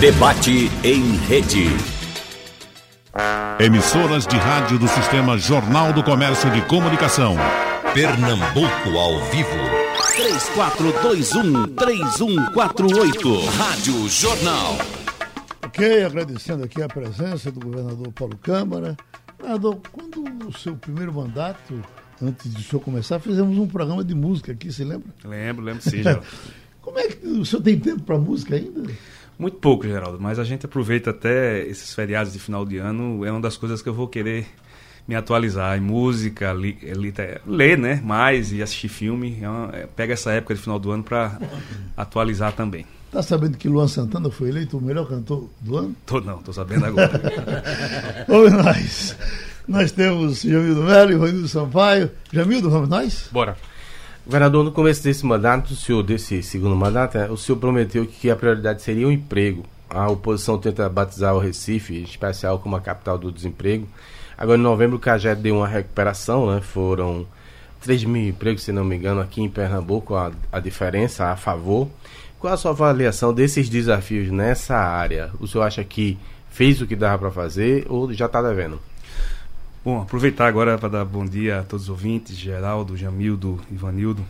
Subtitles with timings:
[0.00, 1.66] Debate em rede.
[3.58, 7.34] Emissoras de rádio do Sistema Jornal do Comércio de Comunicação.
[7.92, 9.56] Pernambuco ao vivo.
[11.74, 13.44] 3421-3148.
[13.56, 14.78] Rádio Jornal.
[15.66, 18.96] Ok, agradecendo aqui a presença do governador Paulo Câmara.
[19.36, 21.74] Governador, quando o seu primeiro mandato,
[22.22, 25.08] antes de o senhor começar, fizemos um programa de música aqui, você lembra?
[25.24, 26.04] Lembro, lembro sim.
[26.80, 28.82] Como é que o senhor tem tempo para música ainda?
[29.38, 33.30] Muito pouco, Geraldo, mas a gente aproveita até esses feriados de final de ano, é
[33.30, 34.46] uma das coisas que eu vou querer
[35.06, 37.14] me atualizar em música, li, li,
[37.46, 39.38] ler né, mais e assistir filme.
[39.40, 41.38] É uma, é, pega essa época de final do ano para
[41.96, 42.84] atualizar também.
[43.10, 45.96] Tá sabendo que Luan Santana foi eleito o melhor cantor do ano?
[46.04, 47.22] Tô não, tô sabendo agora.
[48.28, 49.16] vamos nós.
[49.66, 52.10] Nós temos Jamildo Melo e Ivanildo Sampaio.
[52.30, 53.28] Jamildo, vamos nós?
[53.32, 53.56] Bora.
[54.28, 58.30] Governador, no começo desse mandato, o senhor, desse segundo mandato, né, o senhor prometeu que
[58.30, 59.64] a prioridade seria o emprego.
[59.88, 63.88] A oposição tenta batizar o Recife, em especial, como a capital do desemprego.
[64.36, 66.60] Agora, em novembro, o CAGED deu uma recuperação, né?
[66.60, 67.26] Foram
[67.80, 71.88] 3 mil empregos, se não me engano, aqui em Pernambuco, a, a diferença a favor.
[72.38, 75.30] Qual a sua avaliação desses desafios nessa área?
[75.40, 76.18] O senhor acha que
[76.50, 78.78] fez o que dava para fazer ou já está devendo?
[79.84, 84.24] Bom, aproveitar agora para dar bom dia a todos os ouvintes, Geraldo, Jamildo, Ivanildo.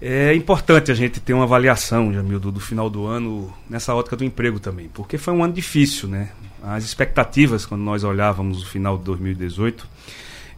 [0.00, 4.24] É importante a gente ter uma avaliação, Jamildo, do final do ano, nessa ótica do
[4.24, 6.30] emprego também, porque foi um ano difícil, né?
[6.60, 9.86] As expectativas, quando nós olhávamos o final de 2018,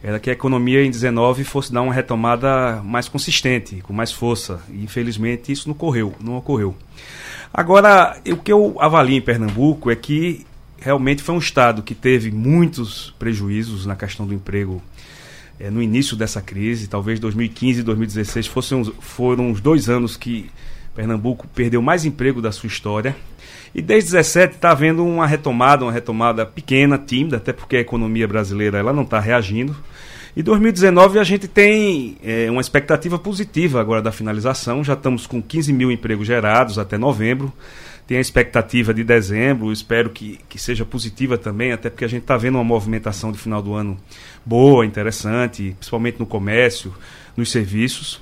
[0.01, 4.61] era que a economia em 19 fosse dar uma retomada mais consistente, com mais força.
[4.69, 6.75] E infelizmente isso não ocorreu, não ocorreu.
[7.53, 10.43] Agora, o que eu avalio em Pernambuco é que
[10.85, 14.79] realmente foi um estado que teve muitos prejuízos na questão do emprego
[15.59, 16.87] é, no início dessa crise.
[16.87, 20.47] Talvez 2015 e 2016 fossem, foram os dois anos que
[20.93, 23.15] Pernambuco perdeu mais emprego da sua história.
[23.73, 28.27] E desde 17 está havendo uma retomada, uma retomada pequena, tímida, até porque a economia
[28.27, 29.75] brasileira ela não está reagindo.
[30.37, 34.83] E 2019 a gente tem é, uma expectativa positiva agora da finalização.
[34.83, 37.51] Já estamos com 15 mil empregos gerados até novembro
[38.07, 42.21] tem a expectativa de dezembro, espero que, que seja positiva também, até porque a gente
[42.21, 43.97] está vendo uma movimentação de final do ano
[44.45, 46.93] boa, interessante, principalmente no comércio,
[47.35, 48.21] nos serviços.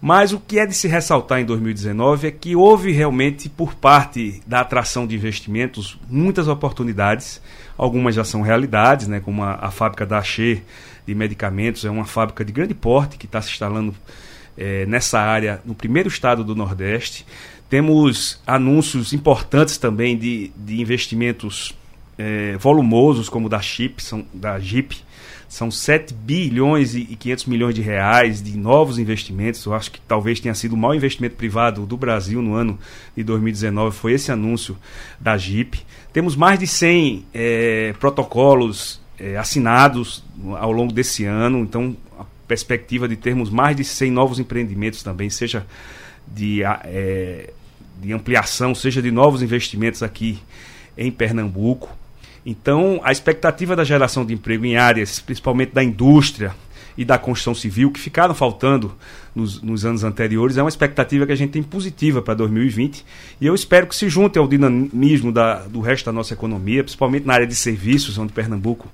[0.00, 4.42] Mas o que é de se ressaltar em 2019 é que houve realmente, por parte
[4.46, 7.40] da atração de investimentos, muitas oportunidades.
[7.76, 10.62] Algumas já são realidades, né, como a, a fábrica da Axê
[11.06, 13.94] de medicamentos, é uma fábrica de grande porte que está se instalando
[14.56, 17.26] é, nessa área no primeiro estado do Nordeste.
[17.70, 21.72] Temos anúncios importantes também de, de investimentos
[22.18, 24.96] é, volumosos, como da Chip, são, da Jeep.
[25.48, 29.64] São 7 bilhões e 500 milhões de reais de novos investimentos.
[29.64, 32.76] Eu acho que talvez tenha sido o maior investimento privado do Brasil no ano
[33.16, 33.96] de 2019.
[33.96, 34.76] Foi esse anúncio
[35.18, 35.80] da Jeep.
[36.12, 40.24] Temos mais de 100 é, protocolos é, assinados
[40.58, 41.60] ao longo desse ano.
[41.60, 45.64] Então, a perspectiva de termos mais de 100 novos empreendimentos também, seja
[46.26, 47.52] de é,
[48.00, 50.38] de ampliação, seja de novos investimentos aqui
[50.96, 51.88] em Pernambuco.
[52.44, 56.54] Então, a expectativa da geração de emprego em áreas, principalmente da indústria
[56.96, 58.94] e da construção civil, que ficaram faltando
[59.34, 63.04] nos, nos anos anteriores, é uma expectativa que a gente tem positiva para 2020.
[63.40, 67.26] E eu espero que se junte ao dinamismo da, do resto da nossa economia, principalmente
[67.26, 68.88] na área de serviços, onde Pernambuco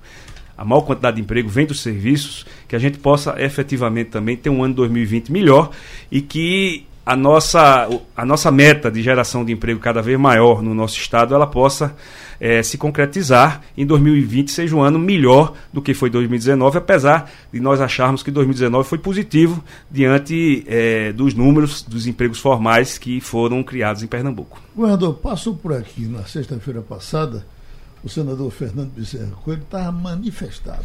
[0.57, 4.49] a maior quantidade de emprego vem dos serviços, que a gente possa efetivamente também ter
[4.49, 5.69] um ano 2020 melhor
[6.11, 7.87] e que a nossa,
[8.17, 11.95] a nossa meta de geração de emprego cada vez maior no nosso estado ela possa
[12.37, 17.61] é, se concretizar em 2020 seja um ano melhor do que foi 2019, apesar de
[17.61, 23.63] nós acharmos que 2019 foi positivo diante é, dos números dos empregos formais que foram
[23.63, 24.61] criados em Pernambuco.
[24.75, 27.47] Governador, passou por aqui na sexta-feira passada
[28.03, 30.83] o senador Fernando Bezerra Coelho estava manifestado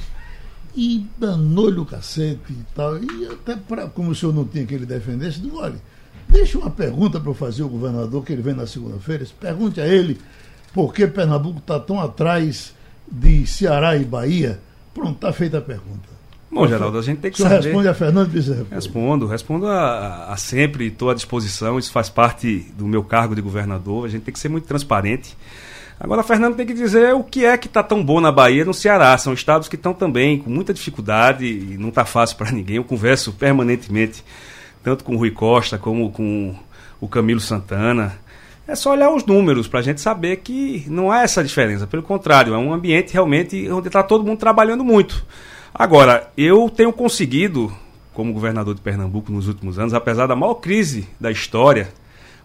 [0.76, 4.72] e danou-lhe o cacete e tal, e até pra, como o senhor não tinha que
[4.72, 5.82] ele defendesse, disse, olha,
[6.32, 9.24] Deixa uma pergunta para eu fazer ao governador, que ele vem na segunda-feira.
[9.38, 10.18] Pergunte a ele
[10.72, 12.74] por que Pernambuco está tão atrás
[13.10, 14.58] de Ceará e Bahia.
[14.94, 16.10] Pronto, está feita a pergunta.
[16.50, 17.62] Bom, Geraldo, a gente tem que saber.
[17.62, 18.66] Você responde a Fernando Bezerra.
[18.70, 23.40] Respondo, respondo a, a sempre, estou à disposição, isso faz parte do meu cargo de
[23.40, 25.36] governador, a gente tem que ser muito transparente.
[25.98, 28.74] Agora, Fernando tem que dizer o que é que está tão bom na Bahia no
[28.74, 29.16] Ceará.
[29.16, 32.76] São estados que estão também com muita dificuldade e não está fácil para ninguém.
[32.76, 34.24] Eu converso permanentemente
[34.82, 36.54] tanto com o Rui Costa como com
[37.00, 38.18] o Camilo Santana.
[38.66, 41.86] É só olhar os números para a gente saber que não há essa diferença.
[41.86, 45.24] Pelo contrário, é um ambiente realmente onde está todo mundo trabalhando muito.
[45.74, 47.72] Agora, eu tenho conseguido,
[48.14, 51.88] como governador de Pernambuco nos últimos anos, apesar da maior crise da história,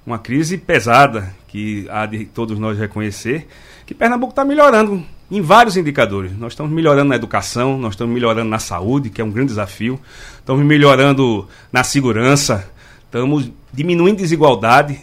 [0.05, 3.47] uma crise pesada, que há de todos nós reconhecer,
[3.85, 6.37] que Pernambuco está melhorando em vários indicadores.
[6.37, 9.99] Nós estamos melhorando na educação, nós estamos melhorando na saúde, que é um grande desafio,
[10.39, 12.69] estamos melhorando na segurança,
[13.05, 14.99] estamos diminuindo desigualdade,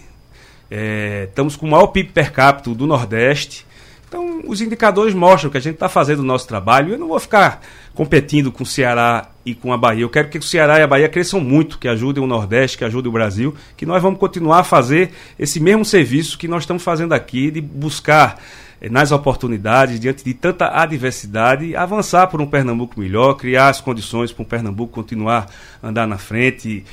[0.71, 3.67] é, estamos com o maior PIB per capita do Nordeste.
[4.09, 6.93] Então, os indicadores mostram que a gente está fazendo o nosso trabalho.
[6.93, 7.61] Eu não vou ficar
[7.94, 10.03] competindo com o Ceará e com a Bahia.
[10.03, 12.85] Eu quero que o Ceará e a Bahia cresçam muito, que ajudem o Nordeste, que
[12.85, 16.82] ajudem o Brasil, que nós vamos continuar a fazer esse mesmo serviço que nós estamos
[16.82, 18.41] fazendo aqui, de buscar
[18.91, 24.43] nas oportunidades, diante de tanta adversidade, avançar por um Pernambuco melhor, criar as condições para
[24.43, 25.49] um Pernambuco continuar
[25.83, 26.85] a andar na frente.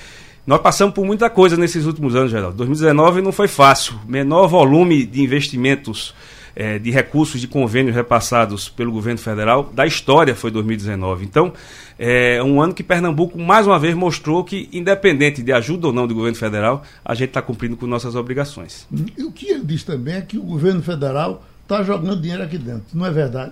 [0.46, 2.58] Nós passamos por muita coisa nesses últimos anos, Geraldo.
[2.58, 4.00] 2019 não foi fácil.
[4.08, 6.14] Menor volume de investimentos
[6.56, 11.26] é, de recursos de convênios repassados pelo governo federal da história foi 2019.
[11.26, 11.54] Então,
[11.98, 16.08] é um ano que Pernambuco mais uma vez mostrou que, independente de ajuda ou não
[16.08, 18.88] do governo federal, a gente está cumprindo com nossas obrigações.
[19.18, 22.57] E o que ele diz também é que o governo federal está jogando dinheiro aqui
[22.57, 23.51] dentro, não é verdade?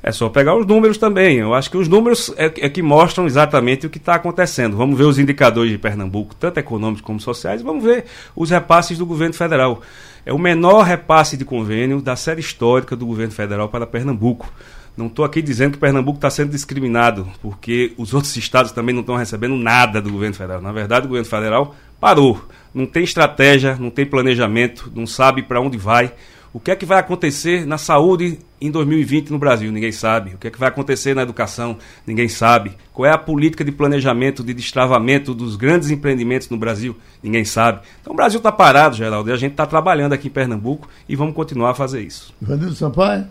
[0.00, 1.38] É só pegar os números também.
[1.38, 4.76] Eu acho que os números é, é que mostram exatamente o que está acontecendo.
[4.76, 8.04] Vamos ver os indicadores de Pernambuco, tanto econômicos como sociais, vamos ver
[8.34, 9.82] os repasses do governo federal.
[10.24, 14.52] É o menor repasse de convênio da série histórica do governo federal para Pernambuco.
[14.96, 19.00] Não estou aqui dizendo que Pernambuco está sendo discriminado, porque os outros estados também não
[19.00, 20.60] estão recebendo nada do governo federal.
[20.60, 22.44] Na verdade, o governo federal parou.
[22.74, 26.12] Não tem estratégia, não tem planejamento, não sabe para onde vai.
[26.52, 29.70] O que é que vai acontecer na saúde em 2020 no Brasil?
[29.70, 30.34] Ninguém sabe.
[30.34, 31.76] O que é que vai acontecer na educação?
[32.06, 32.72] Ninguém sabe.
[32.92, 36.96] Qual é a política de planejamento, de destravamento dos grandes empreendimentos no Brasil?
[37.22, 37.80] Ninguém sabe.
[38.00, 41.14] Então o Brasil está parado, Geraldo, e a gente está trabalhando aqui em Pernambuco e
[41.14, 42.34] vamos continuar a fazer isso.
[42.40, 43.26] Ivanildo Sampaio?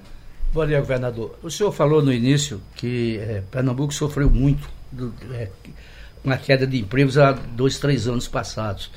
[0.53, 1.37] Bom dia, governador.
[1.41, 5.49] O senhor falou no início que é, Pernambuco sofreu muito do, é,
[6.23, 8.91] com a queda de empregos há dois, três anos passados.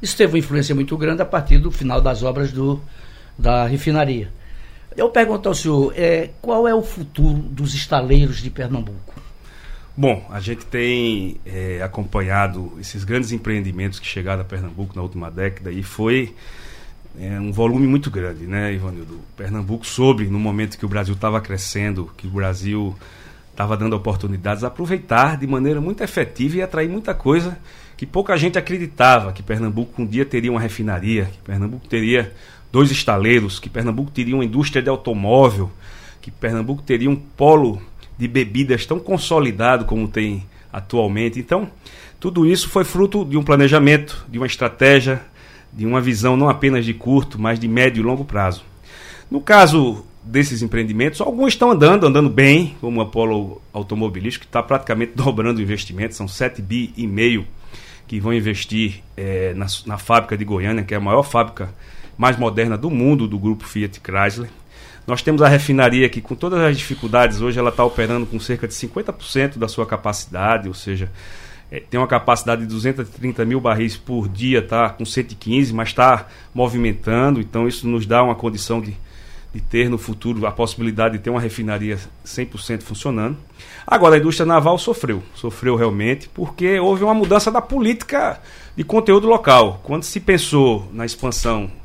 [0.00, 2.80] Isso teve uma influência muito grande a partir do final das obras do
[3.38, 4.30] da refinaria.
[4.96, 9.14] Eu pergunto ao senhor, é, qual é o futuro dos estaleiros de Pernambuco?
[9.96, 15.30] Bom, a gente tem é, acompanhado esses grandes empreendimentos que chegaram a Pernambuco na última
[15.30, 16.34] década e foi
[17.18, 19.20] é, um volume muito grande, né, Ivanildo?
[19.36, 22.96] Pernambuco soube, no momento que o Brasil estava crescendo, que o Brasil
[23.50, 27.58] estava dando oportunidades, aproveitar de maneira muito efetiva e atrair muita coisa
[27.96, 32.32] que pouca gente acreditava que Pernambuco um dia teria uma refinaria, que Pernambuco teria
[32.72, 35.70] dois estaleiros, que Pernambuco teria uma indústria de automóvel,
[36.22, 37.80] que Pernambuco teria um polo
[38.18, 41.38] de bebidas tão consolidado como tem atualmente.
[41.38, 41.68] Então,
[42.18, 45.20] tudo isso foi fruto de um planejamento, de uma estratégia,
[45.72, 48.64] de uma visão não apenas de curto, mas de médio e longo prazo.
[49.30, 54.62] No caso desses empreendimentos, alguns estão andando, andando bem, como o Apolo Automobilístico, que está
[54.62, 57.46] praticamente dobrando o investimento, são 7 bi e meio
[58.06, 61.72] que vão investir é, na, na fábrica de Goiânia, que é a maior fábrica
[62.22, 64.48] mais moderna do mundo do grupo Fiat Chrysler.
[65.08, 68.68] Nós temos a refinaria que, com todas as dificuldades, hoje ela está operando com cerca
[68.68, 71.10] de 50% da sua capacidade, ou seja,
[71.68, 76.28] é, tem uma capacidade de 230 mil barris por dia, está com 115, mas está
[76.54, 78.96] movimentando, então isso nos dá uma condição de,
[79.52, 83.36] de ter no futuro a possibilidade de ter uma refinaria 100% funcionando.
[83.84, 88.40] Agora, a indústria naval sofreu, sofreu realmente, porque houve uma mudança da política
[88.76, 89.80] de conteúdo local.
[89.82, 91.81] Quando se pensou na expansão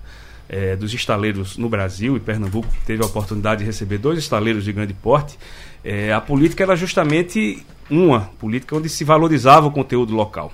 [0.50, 4.72] é, dos estaleiros no Brasil, e Pernambuco teve a oportunidade de receber dois estaleiros de
[4.72, 5.38] grande porte,
[5.84, 10.52] é, a política era justamente uma política onde se valorizava o conteúdo local,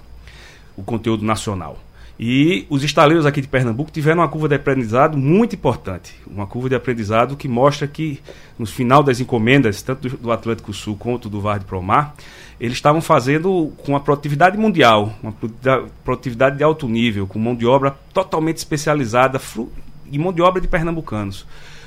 [0.76, 1.80] o conteúdo nacional.
[2.20, 6.14] E os estaleiros aqui de Pernambuco tiveram uma curva de aprendizado muito importante.
[6.28, 8.20] Uma curva de aprendizado que mostra que,
[8.58, 12.14] no final das encomendas, tanto do Atlântico Sul quanto do Vale Promar,
[12.60, 15.34] eles estavam fazendo com a produtividade mundial, uma
[16.04, 19.40] produtividade de alto nível, com mão de obra totalmente especializada
[20.12, 21.46] e mão de obra de pernambucanos.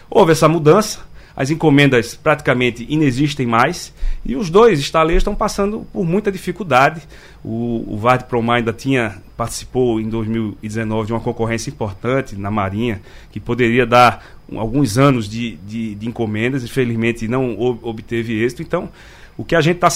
[0.08, 1.00] Houve essa mudança,
[1.37, 3.92] as encomendas praticamente inexistem mais
[4.25, 7.02] e os dois estaleiros estão passando por muita dificuldade.
[7.44, 13.02] O, o Vard Promar ainda tinha participou em 2019 de uma concorrência importante na Marinha
[13.30, 14.25] que poderia dar
[14.56, 18.62] alguns anos de, de, de encomendas, infelizmente não obteve êxito.
[18.62, 18.88] Então,
[19.37, 19.90] o que a gente está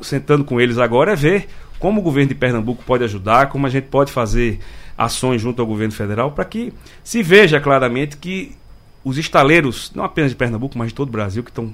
[0.00, 1.48] sentando com eles agora é ver
[1.80, 4.60] como o governo de Pernambuco pode ajudar, como a gente pode fazer
[4.96, 6.72] ações junto ao governo federal para que
[7.02, 8.56] se veja claramente que
[9.04, 11.72] os estaleiros, não apenas de Pernambuco, mas de todo o Brasil, que estão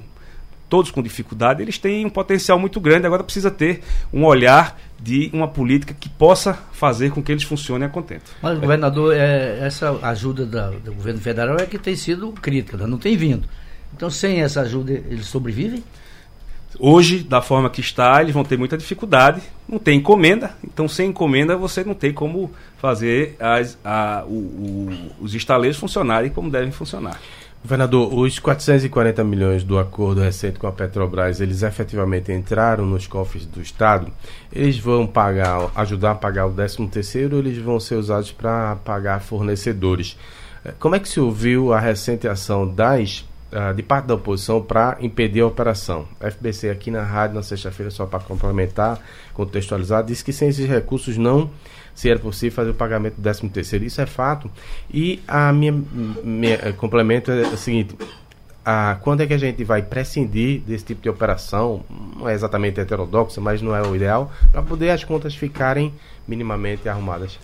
[0.68, 3.06] todos com dificuldade, eles têm um potencial muito grande.
[3.06, 7.86] Agora precisa ter um olhar de uma política que possa fazer com que eles funcionem
[7.86, 8.30] a contento.
[8.40, 12.86] Mas, governador, é, essa ajuda da, do governo federal é que tem sido crítica, né?
[12.86, 13.48] não tem vindo.
[13.94, 15.82] Então, sem essa ajuda, eles sobrevivem?
[16.78, 19.42] Hoje, da forma que está, eles vão ter muita dificuldade.
[19.68, 25.10] Não tem encomenda, então sem encomenda você não tem como fazer as, a, o, o,
[25.20, 27.20] os estaleiros funcionarem como devem funcionar.
[27.62, 33.44] Governador, os 440 milhões do acordo recente com a Petrobras, eles efetivamente entraram nos cofres
[33.44, 34.10] do Estado?
[34.50, 38.76] Eles vão pagar, ajudar a pagar o 13 terceiro ou eles vão ser usados para
[38.76, 40.16] pagar fornecedores?
[40.64, 43.26] Eh, como é que se ouviu a recente ação das
[43.74, 46.06] de parte da oposição para impedir a operação?
[46.20, 49.00] A FBC aqui na rádio na sexta-feira, só para complementar,
[49.34, 51.50] contextualizar, disse que sem esses recursos não
[51.94, 53.84] se era possível fazer o pagamento do 13 terceiro.
[53.84, 54.50] Isso é fato.
[54.90, 57.96] E a minha, minha eh, complemento é o seguinte.
[58.64, 61.84] a quando é que a gente vai prescindir desse tipo de operação?
[62.16, 65.92] Não é exatamente heterodoxa, mas não é o ideal, para poder as contas ficarem
[66.26, 67.38] minimamente arrumadas.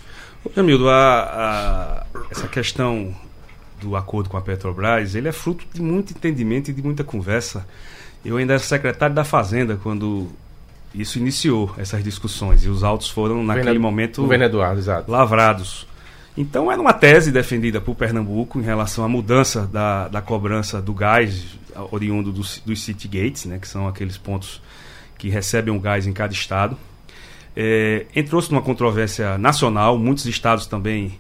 [0.55, 3.15] Jamildo, a, a, essa questão
[3.81, 7.67] do acordo com a Petrobras, ele é fruto de muito entendimento e de muita conversa.
[8.25, 10.29] Eu ainda era secretário da Fazenda quando
[10.95, 15.87] isso iniciou essas discussões e os autos foram naquele momento Eduardo, lavrados.
[16.37, 20.93] Então era uma tese defendida por Pernambuco em relação à mudança da, da cobrança do
[20.93, 21.59] gás
[21.91, 24.61] oriundo dos, dos city gates, né, que são aqueles pontos
[25.19, 26.77] que recebem o gás em cada estado.
[27.55, 31.19] É, entrou-se numa controvérsia nacional, muitos estados também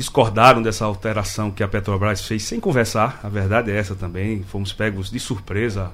[0.00, 4.72] discordaram dessa alteração que a Petrobras fez sem conversar, a verdade é essa também, fomos
[4.72, 5.92] pegos de surpresa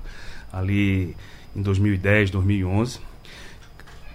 [0.53, 1.17] ali
[1.55, 3.01] em 2010, 2011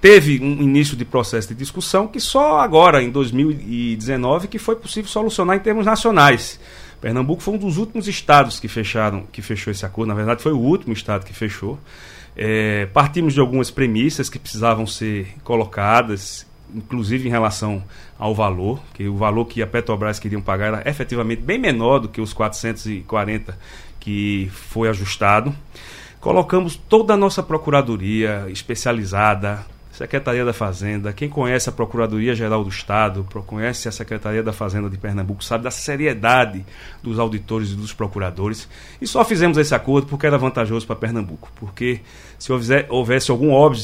[0.02, 5.08] teve um início de processo de discussão que só agora, em 2019, que foi possível
[5.08, 6.60] solucionar em termos nacionais.
[7.00, 10.10] Pernambuco foi um dos últimos estados que fecharam, que fechou esse acordo.
[10.10, 11.80] Na verdade, foi o último estado que fechou.
[12.36, 17.84] É, partimos de algumas premissas que precisavam ser colocadas, inclusive em relação
[18.18, 22.10] ao valor, que o valor que a Petrobras queriam pagar era efetivamente bem menor do
[22.10, 23.58] que os 440
[24.00, 25.54] que foi ajustado.
[26.20, 32.70] Colocamos toda a nossa procuradoria especializada, Secretaria da Fazenda, quem conhece a Procuradoria Geral do
[32.70, 36.66] Estado, conhece a Secretaria da Fazenda de Pernambuco, sabe da seriedade
[37.04, 38.68] dos auditores e dos procuradores.
[39.02, 41.52] E só fizemos esse acordo porque era vantajoso para Pernambuco.
[41.56, 42.00] Porque
[42.40, 42.52] se
[42.90, 43.84] houvesse algum óbvio,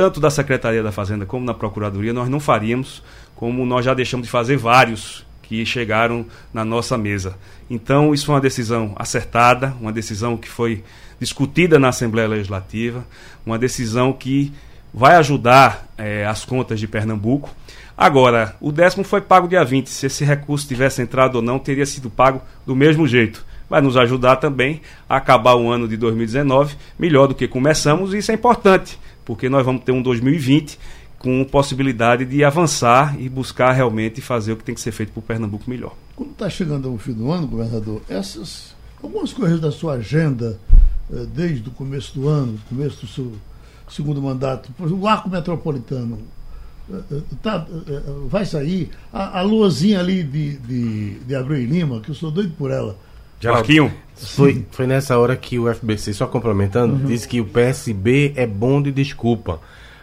[0.00, 3.02] tanto da Secretaria da Fazenda como na Procuradoria, nós não faríamos,
[3.36, 7.36] como nós já deixamos de fazer vários que chegaram na nossa mesa.
[7.68, 10.82] Então, isso foi uma decisão acertada, uma decisão que foi
[11.20, 13.04] discutida na Assembleia Legislativa,
[13.44, 14.54] uma decisão que
[14.90, 17.54] vai ajudar é, as contas de Pernambuco.
[17.94, 19.90] Agora, o décimo foi pago dia 20.
[19.90, 23.44] Se esse recurso tivesse entrado ou não, teria sido pago do mesmo jeito.
[23.68, 28.18] Vai nos ajudar também a acabar o ano de 2019 melhor do que começamos, e
[28.18, 28.98] isso é importante,
[29.30, 30.76] porque nós vamos ter um 2020
[31.16, 35.20] com possibilidade de avançar e buscar realmente fazer o que tem que ser feito para
[35.20, 35.94] o Pernambuco melhor.
[36.16, 40.58] Quando está chegando o fim do ano, governador, essas algumas coisas da sua agenda,
[41.12, 43.32] eh, desde o começo do ano, começo do seu
[43.88, 46.18] segundo mandato, o arco metropolitano
[46.92, 47.64] eh, eh, tá,
[48.26, 48.90] vai sair.
[49.12, 52.72] A, a luazinha ali de, de, de Abreu e Lima, que eu sou doido por
[52.72, 52.98] ela.
[53.40, 53.92] Jarquinho.
[54.14, 57.06] Foi, foi nessa hora que o FBC, só complementando, uhum.
[57.06, 59.60] disse que o PSB é bom de desculpa.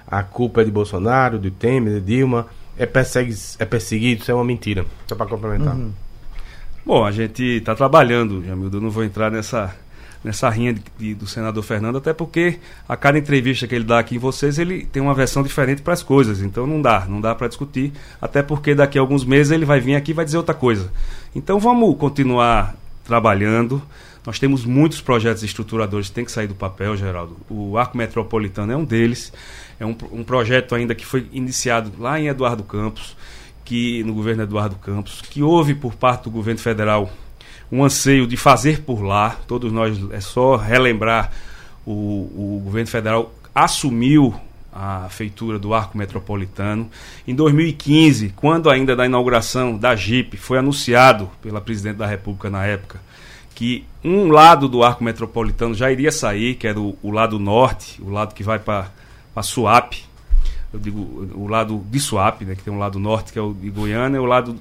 [0.07, 2.47] A culpa é de Bolsonaro, de Temer, de Dilma.
[2.77, 4.85] É, persegue, é perseguido, isso é uma mentira.
[5.07, 5.75] Só para complementar.
[5.75, 5.91] Uhum.
[6.85, 8.77] Bom, a gente está trabalhando, Jamildo.
[8.77, 9.75] Eu não vou entrar nessa
[10.23, 13.99] nessa rinha de, de, do senador Fernando, até porque a cada entrevista que ele dá
[13.99, 16.41] aqui em vocês, ele tem uma versão diferente para as coisas.
[16.41, 19.79] Então não dá, não dá para discutir, até porque daqui a alguns meses ele vai
[19.79, 20.91] vir aqui e vai dizer outra coisa.
[21.35, 22.75] Então vamos continuar
[23.07, 23.81] trabalhando.
[24.25, 27.37] Nós temos muitos projetos estruturadores que têm que sair do papel, Geraldo.
[27.49, 29.31] O Arco Metropolitano é um deles.
[29.79, 33.15] É um, um projeto ainda que foi iniciado lá em Eduardo Campos,
[33.63, 37.09] que no governo Eduardo Campos, que houve por parte do governo federal
[37.71, 39.37] um anseio de fazer por lá.
[39.47, 41.31] Todos nós, é só relembrar,
[41.85, 44.35] o, o governo federal assumiu
[44.79, 46.89] a feitura do Arco Metropolitano.
[47.27, 52.65] Em 2015, quando ainda da inauguração da Jeep, foi anunciado pela presidente da República na
[52.65, 52.99] época
[53.55, 57.99] que um lado do Arco Metropolitano já iria sair, que era o, o lado norte,
[58.03, 58.91] o lado que vai para
[59.41, 60.05] Suape.
[60.71, 63.55] Eu digo o lado de Suape, né, que tem um lado norte que é o
[63.55, 64.55] de Goiânia, e o lado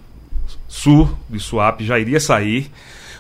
[0.67, 2.71] sul de Suape já iria sair.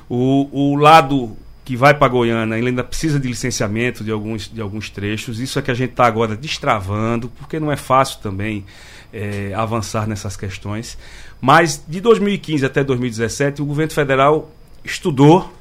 [0.08, 4.60] O, o lado que vai para Goiânia ele ainda precisa de licenciamento de alguns, de
[4.60, 5.40] alguns trechos.
[5.40, 8.64] Isso é que a gente está agora destravando, porque não é fácil também
[9.12, 10.96] é, avançar nessas questões.
[11.40, 14.48] Mas de 2015 até 2017, o governo federal
[14.84, 15.52] estudou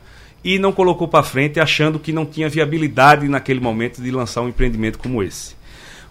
[0.44, 4.50] e não colocou para frente, achando que não tinha viabilidade naquele momento de lançar um
[4.50, 5.56] empreendimento como esse.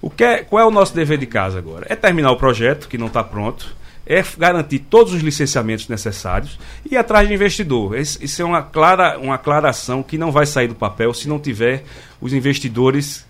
[0.02, 1.86] O que é, qual é o nosso dever de casa agora?
[1.88, 6.94] É terminar o projeto, que não está pronto é garantir todos os licenciamentos necessários e
[6.94, 7.96] ir atrás de investidor.
[7.96, 11.84] Isso é uma clara uma aclaração que não vai sair do papel se não tiver
[12.20, 13.24] os investidores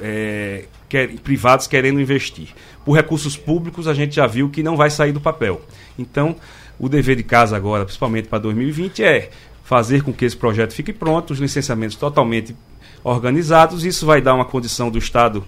[0.00, 2.48] é, quer, privados querendo investir.
[2.84, 5.60] Por recursos públicos, a gente já viu que não vai sair do papel.
[5.98, 6.36] Então,
[6.78, 9.30] o dever de casa agora, principalmente para 2020, é
[9.64, 12.56] fazer com que esse projeto fique pronto, os licenciamentos totalmente
[13.04, 13.84] organizados.
[13.84, 15.44] Isso vai dar uma condição do Estado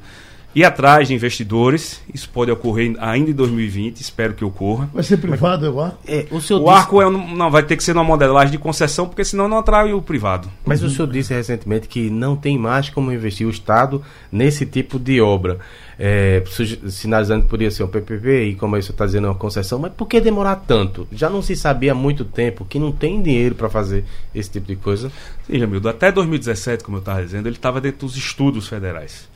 [0.55, 2.01] ir atrás de investidores.
[2.13, 4.89] Isso pode ocorrer ainda em 2020, espero que ocorra.
[4.93, 5.97] Vai ser privado, eu acho.
[6.07, 6.69] É, o, o disse...
[6.69, 9.93] arco é, não vai ter que ser uma modelagem de concessão, porque senão não atrai
[9.93, 10.49] o privado.
[10.65, 10.89] Mas uhum.
[10.89, 15.21] o senhor disse recentemente que não tem mais como investir o Estado nesse tipo de
[15.21, 15.59] obra.
[16.03, 16.43] É,
[16.89, 20.09] sinalizando que poderia ser um PPP e como isso está dizendo uma concessão, mas por
[20.09, 21.07] que demorar tanto?
[21.13, 24.67] Já não se sabia há muito tempo que não tem dinheiro para fazer esse tipo
[24.67, 25.13] de coisa?
[25.47, 29.29] Sim, Jamildo, até 2017, como eu estava dizendo, ele estava dentro dos estudos federais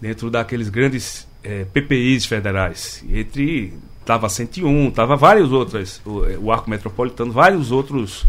[0.00, 3.04] dentro daqueles grandes é, PPIs federais.
[3.10, 8.24] Entre estava 101, estava vários outros, o, o, Arco Metropolitano, vários outros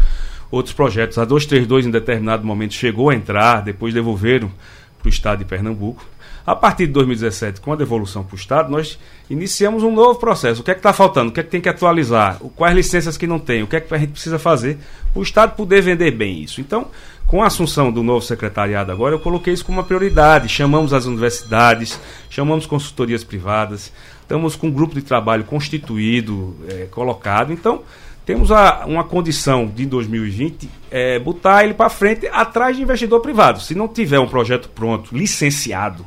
[0.50, 1.16] outros projetos.
[1.16, 4.50] A 232 em determinado momento chegou a entrar, depois devolveram
[4.98, 6.04] para o estado de Pernambuco.
[6.44, 8.98] A partir de 2017, com a devolução para o Estado, nós
[9.30, 10.60] iniciamos um novo processo.
[10.60, 11.30] O que é que está faltando?
[11.30, 12.38] O que é que tem que atualizar?
[12.56, 13.62] Quais licenças que não tem?
[13.62, 14.76] O que é que a gente precisa fazer
[15.12, 16.60] para o Estado poder vender bem isso?
[16.60, 16.88] Então,
[17.32, 20.50] com a assunção do novo secretariado agora, eu coloquei isso como uma prioridade.
[20.50, 21.98] Chamamos as universidades,
[22.28, 27.50] chamamos consultorias privadas, estamos com um grupo de trabalho constituído, é, colocado.
[27.50, 27.84] Então,
[28.26, 33.62] temos a, uma condição de 2020 é, botar ele para frente atrás de investidor privado.
[33.62, 36.04] Se não tiver um projeto pronto, licenciado,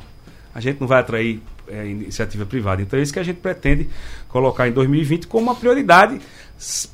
[0.54, 2.82] a gente não vai atrair é, iniciativa privada.
[2.82, 3.88] Então é isso que a gente pretende
[4.36, 6.20] colocar em 2020 como uma prioridade,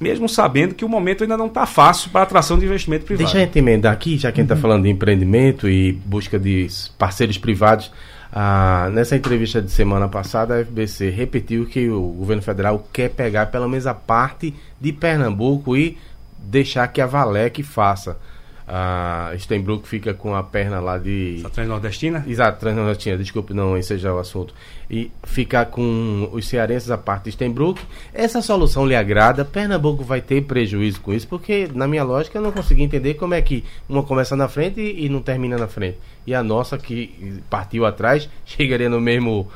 [0.01, 3.25] mesmo sabendo que o momento ainda não está fácil para a atração de investimento privado.
[3.25, 4.61] Deixa a gente emendar aqui, já que a gente está uhum.
[4.61, 7.91] falando de empreendimento e busca de parceiros privados.
[8.33, 13.47] Ah, nessa entrevista de semana passada, a FBC repetiu que o governo federal quer pegar
[13.47, 15.99] pelo menos a parte de Pernambuco e
[16.39, 18.17] deixar que a Valec faça
[18.67, 21.43] a Steinbrück fica com a perna lá de.
[21.45, 22.25] A Transnordestina?
[22.27, 24.55] Exato, Transnordestina, desculpe, não ensejar o assunto.
[24.91, 27.81] E ficar com os cearenses a parte de Steinbrück.
[28.13, 29.45] Essa solução lhe agrada?
[29.45, 31.27] Pernambuco vai ter prejuízo com isso?
[31.27, 34.81] Porque, na minha lógica, eu não consegui entender como é que uma começa na frente
[34.81, 35.99] e não termina na frente.
[36.27, 39.49] E a nossa, que partiu atrás, chegaria no mesmo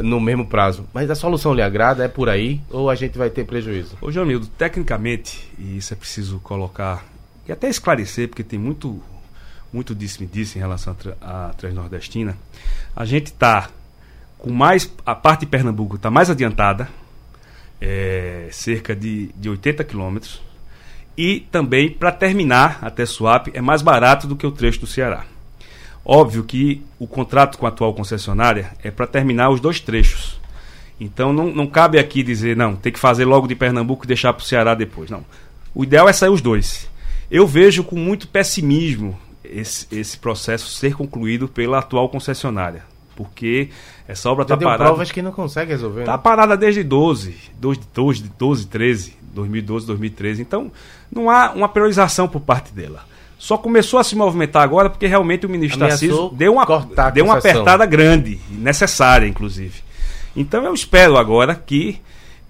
[0.00, 0.86] no mesmo prazo.
[0.94, 2.02] Mas a solução lhe agrada?
[2.04, 2.62] É por aí?
[2.70, 3.98] Ou a gente vai ter prejuízo?
[4.00, 7.04] Ô, João Mildo, tecnicamente, e isso é preciso colocar
[7.46, 9.02] e até esclarecer, porque tem muito,
[9.72, 12.36] muito disse-me disse em relação à Transnordestina,
[12.94, 13.68] a gente está
[14.38, 14.92] com mais.
[15.06, 16.88] A parte de Pernambuco está mais adiantada,
[17.80, 20.42] é, cerca de, de 80 quilômetros.
[21.16, 25.24] E também, para terminar até Suape, é mais barato do que o trecho do Ceará.
[26.04, 30.40] Óbvio que o contrato com a atual concessionária é para terminar os dois trechos.
[30.98, 34.32] Então não, não cabe aqui dizer, não, tem que fazer logo de Pernambuco e deixar
[34.32, 35.10] para o Ceará depois.
[35.10, 35.24] Não.
[35.74, 36.88] O ideal é sair os dois.
[37.32, 42.84] Eu vejo com muito pessimismo esse, esse processo ser concluído pela atual concessionária.
[43.16, 43.70] Porque
[44.06, 44.84] essa obra está parada.
[44.84, 46.00] provas que não consegue resolver.
[46.00, 46.22] Está né?
[46.22, 50.42] parada desde 12, 12, 12, 12, 13, 2012, 2013.
[50.42, 50.70] Então,
[51.10, 53.02] não há uma priorização por parte dela.
[53.38, 56.66] Só começou a se movimentar agora porque realmente o ministro Tarcísio deu uma,
[57.14, 59.82] deu uma apertada grande, necessária, inclusive.
[60.36, 61.98] Então, eu espero agora que,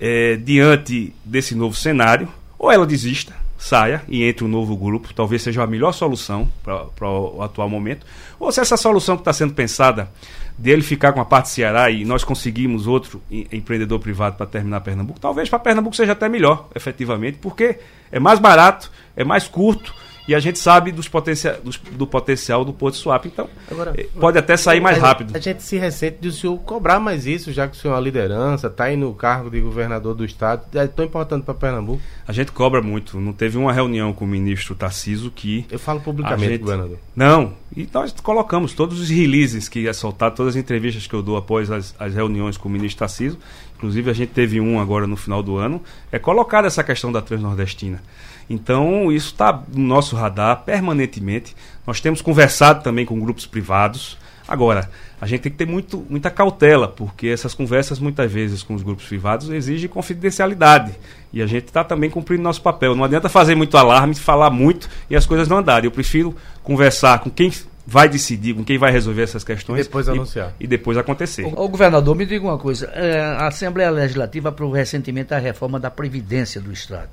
[0.00, 5.40] é, diante desse novo cenário, ou ela desista, saia e entre um novo grupo, talvez
[5.40, 8.04] seja a melhor solução para o atual momento.
[8.40, 10.10] Ou se essa solução que está sendo pensada
[10.58, 14.80] dele ficar com a parte de Ceará e nós conseguimos outro empreendedor privado para terminar
[14.80, 17.78] Pernambuco, talvez para Pernambuco seja até melhor, efetivamente, porque
[18.10, 19.94] é mais barato, é mais curto
[20.26, 23.26] e a gente sabe dos potencia dos, do potencial do Porto Swap.
[23.26, 25.36] Então, Agora, eh, pode até sair mais rápido.
[25.36, 27.96] A gente se ressente de o senhor cobrar mais isso, já que o senhor é
[27.96, 30.66] uma liderança, está aí no cargo de governador do estado.
[30.78, 32.00] É tão importante para Pernambuco.
[32.26, 33.20] A gente cobra muito.
[33.20, 35.66] Não teve uma reunião com o ministro Tarciso que.
[35.70, 36.60] Eu falo publicamente, gente...
[36.60, 36.98] governador.
[37.16, 37.54] Não.
[37.76, 41.36] E nós colocamos todos os releases que ia soltar, todas as entrevistas que eu dou
[41.36, 43.38] após as, as reuniões com o ministro Tarciso.
[43.76, 45.82] Inclusive, a gente teve um agora no final do ano.
[46.12, 48.00] É colocar essa questão da Transnordestina.
[48.48, 51.54] Então, isso está no nosso radar permanentemente.
[51.86, 54.18] Nós temos conversado também com grupos privados.
[54.46, 58.74] Agora, a gente tem que ter muito, muita cautela, porque essas conversas, muitas vezes, com
[58.74, 60.92] os grupos privados, exigem confidencialidade.
[61.32, 62.94] E a gente está também cumprindo nosso papel.
[62.94, 65.86] Não adianta fazer muito alarme, falar muito e as coisas não andarem.
[65.86, 67.52] Eu prefiro conversar com quem
[67.86, 69.80] vai decidir, com quem vai resolver essas questões.
[69.80, 70.54] E depois anunciar.
[70.58, 71.44] E depois acontecer.
[71.44, 72.86] O, o governador, me diga uma coisa.
[72.94, 77.10] É, a Assembleia Legislativa aprovou recentemente a reforma da Previdência do Estado.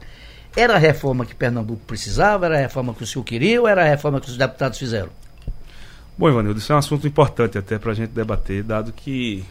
[0.55, 2.45] Era a reforma que Pernambuco precisava?
[2.47, 5.09] Era a reforma que o senhor queria ou era a reforma que os deputados fizeram?
[6.17, 9.45] Bom, Ivanildo, isso é um assunto importante até para a gente debater, dado que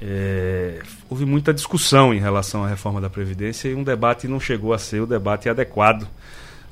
[0.00, 4.72] é, houve muita discussão em relação à reforma da Previdência e um debate não chegou
[4.72, 6.06] a ser o debate adequado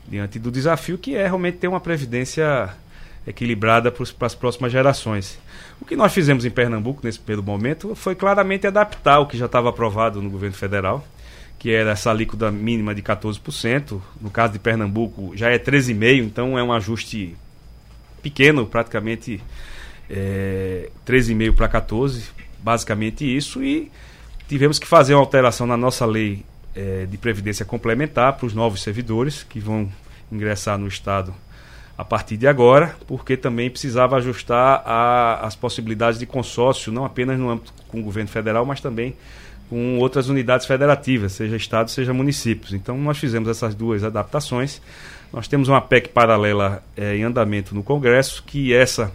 [0.08, 2.70] diante do desafio que é realmente ter uma Previdência
[3.26, 5.38] equilibrada para as próximas gerações.
[5.80, 9.46] O que nós fizemos em Pernambuco nesse primeiro momento foi claramente adaptar o que já
[9.46, 11.06] estava aprovado no governo federal,
[11.64, 13.98] que era essa alíquota mínima de 14%.
[14.20, 17.34] No caso de Pernambuco já é 13,5%, então é um ajuste
[18.22, 19.40] pequeno, praticamente
[20.10, 22.22] é, 13,5% para 14%,
[22.58, 23.64] basicamente isso.
[23.64, 23.90] E
[24.46, 26.44] tivemos que fazer uma alteração na nossa lei
[26.76, 29.90] é, de previdência complementar para os novos servidores que vão
[30.30, 31.34] ingressar no Estado
[31.96, 37.38] a partir de agora, porque também precisava ajustar a, as possibilidades de consórcio, não apenas
[37.38, 39.16] no âmbito com o governo federal, mas também
[39.68, 42.72] com outras unidades federativas, seja Estado, seja municípios.
[42.72, 44.80] Então, nós fizemos essas duas adaptações.
[45.32, 49.12] Nós temos uma PEC paralela é, em andamento no Congresso, que essa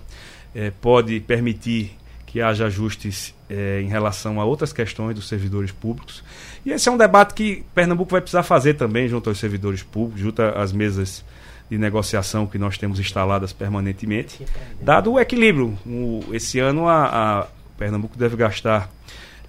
[0.53, 6.23] é, pode permitir que haja ajustes é, em relação a outras questões dos servidores públicos.
[6.63, 10.21] E esse é um debate que Pernambuco vai precisar fazer também junto aos servidores públicos,
[10.21, 11.23] junto às mesas
[11.69, 14.45] de negociação que nós temos instaladas permanentemente,
[14.81, 15.77] dado o equilíbrio.
[15.85, 17.05] O, esse ano a,
[17.41, 18.89] a, Pernambuco deve gastar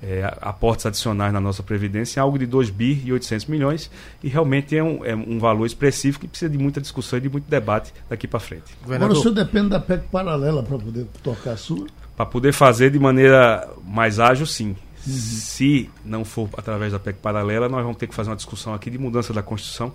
[0.02, 3.90] é, aportes adicionais na nossa Previdência, algo de 2 bi e 800 milhões,
[4.22, 7.28] e realmente é um, é um valor expressivo que precisa de muita discussão e de
[7.28, 8.76] muito debate daqui para frente.
[8.84, 11.86] Agora o senhor depende da PEC paralela para poder tocar a sua?
[12.16, 14.68] Para poder fazer de maneira mais ágil, sim.
[15.06, 15.12] Uhum.
[15.12, 18.90] Se não for através da PEC paralela, nós vamos ter que fazer uma discussão aqui
[18.90, 19.92] de mudança da Constituição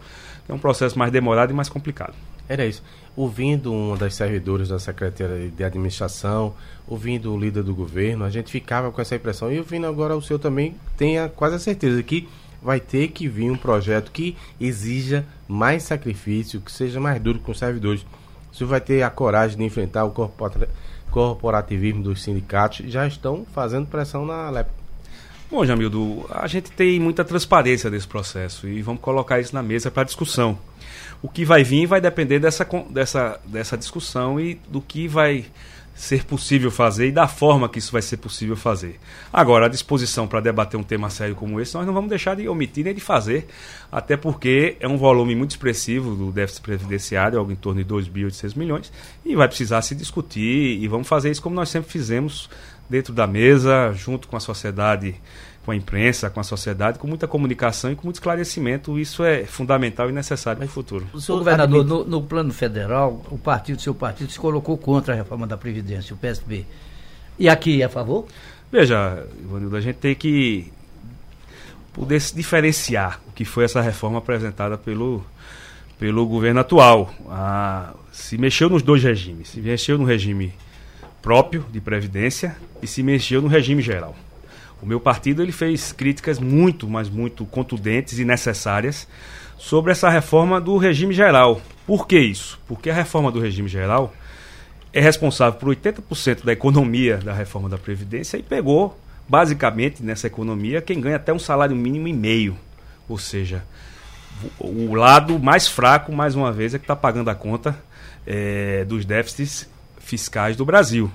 [0.48, 2.14] é um processo mais demorado e mais complicado.
[2.48, 2.84] Era isso.
[3.16, 6.54] Ouvindo uma das servidoras da Secretaria de Administração,
[6.88, 9.52] ouvindo o líder do governo, a gente ficava com essa impressão.
[9.52, 12.28] E ouvindo agora o senhor também, tenha quase a certeza que
[12.62, 17.52] vai ter que vir um projeto que exija mais sacrifício, que seja mais duro com
[17.52, 18.06] os servidores.
[18.52, 20.32] O senhor vai ter a coragem de enfrentar o
[21.12, 22.86] corporativismo dos sindicatos.
[22.92, 24.70] Já estão fazendo pressão na LEP.
[25.50, 29.92] Bom, Jamildo, a gente tem muita transparência desse processo e vamos colocar isso na mesa
[29.92, 30.58] para discussão.
[31.26, 35.44] O que vai vir vai depender dessa, dessa, dessa discussão e do que vai
[35.96, 39.00] ser possível fazer e da forma que isso vai ser possível fazer.
[39.34, 42.48] Agora, a disposição para debater um tema sério como esse, nós não vamos deixar de
[42.48, 43.48] omitir nem de fazer,
[43.92, 48.56] até porque é um volume muito expressivo do déficit previdenciário, algo em torno de 2.800
[48.56, 48.94] milhões,
[49.26, 52.52] e vai precisar se discutir e vamos fazer isso como nós sempre fizemos
[52.88, 55.16] dentro da mesa, junto com a sociedade,
[55.66, 59.00] com a imprensa, com a sociedade, com muita comunicação e com muito esclarecimento.
[59.00, 61.08] Isso é fundamental e necessário para o futuro.
[61.12, 65.18] O senhor governador, no, no, plano federal, o partido, seu partido, se colocou contra a
[65.18, 66.66] reforma da Previdência, o PSB.
[67.40, 68.28] E aqui é a favor?
[68.72, 70.72] Veja, Ivanildo, a gente tem que
[71.92, 75.26] poder se diferenciar o que foi essa reforma apresentada pelo,
[75.98, 77.12] pelo governo atual.
[77.28, 79.50] Ah, se mexeu nos dois regimes.
[79.50, 80.54] Se mexeu no regime
[81.24, 84.16] próprio de previdência e se mexeu no regime geral.
[84.82, 89.08] O meu partido ele fez críticas muito, mas muito contundentes e necessárias
[89.58, 91.62] sobre essa reforma do regime geral.
[91.88, 92.60] Por que isso?
[92.68, 94.14] Porque a reforma do regime geral
[94.94, 100.82] é responsável por 80% da economia da reforma da Previdência e pegou, basicamente, nessa economia,
[100.82, 102.58] quem ganha até um salário mínimo e meio.
[103.08, 103.64] Ou seja,
[104.60, 107.78] o lado mais fraco, mais uma vez, é que está pagando a conta
[108.26, 111.12] é, dos déficits fiscais do Brasil.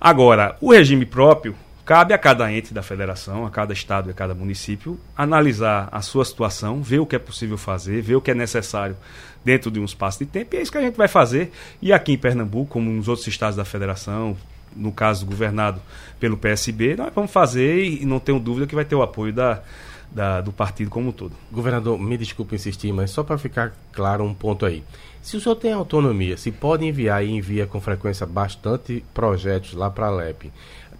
[0.00, 1.54] Agora, o regime próprio
[1.86, 6.02] cabe a cada ente da federação, a cada estado e a cada município analisar a
[6.02, 8.96] sua situação, ver o que é possível fazer, ver o que é necessário
[9.44, 11.52] dentro de um espaço de tempo, e é isso que a gente vai fazer.
[11.80, 14.36] E aqui em Pernambuco, como nos outros estados da federação,
[14.74, 15.80] no caso governado
[16.18, 19.62] pelo PSB, nós vamos fazer e não tenho dúvida que vai ter o apoio da,
[20.10, 21.32] da, do partido como um todo.
[21.52, 24.82] Governador, me desculpe insistir, mas só para ficar claro um ponto aí.
[25.22, 29.90] Se o senhor tem autonomia, se pode enviar e envia com frequência bastante projetos lá
[29.90, 30.52] para a LEP,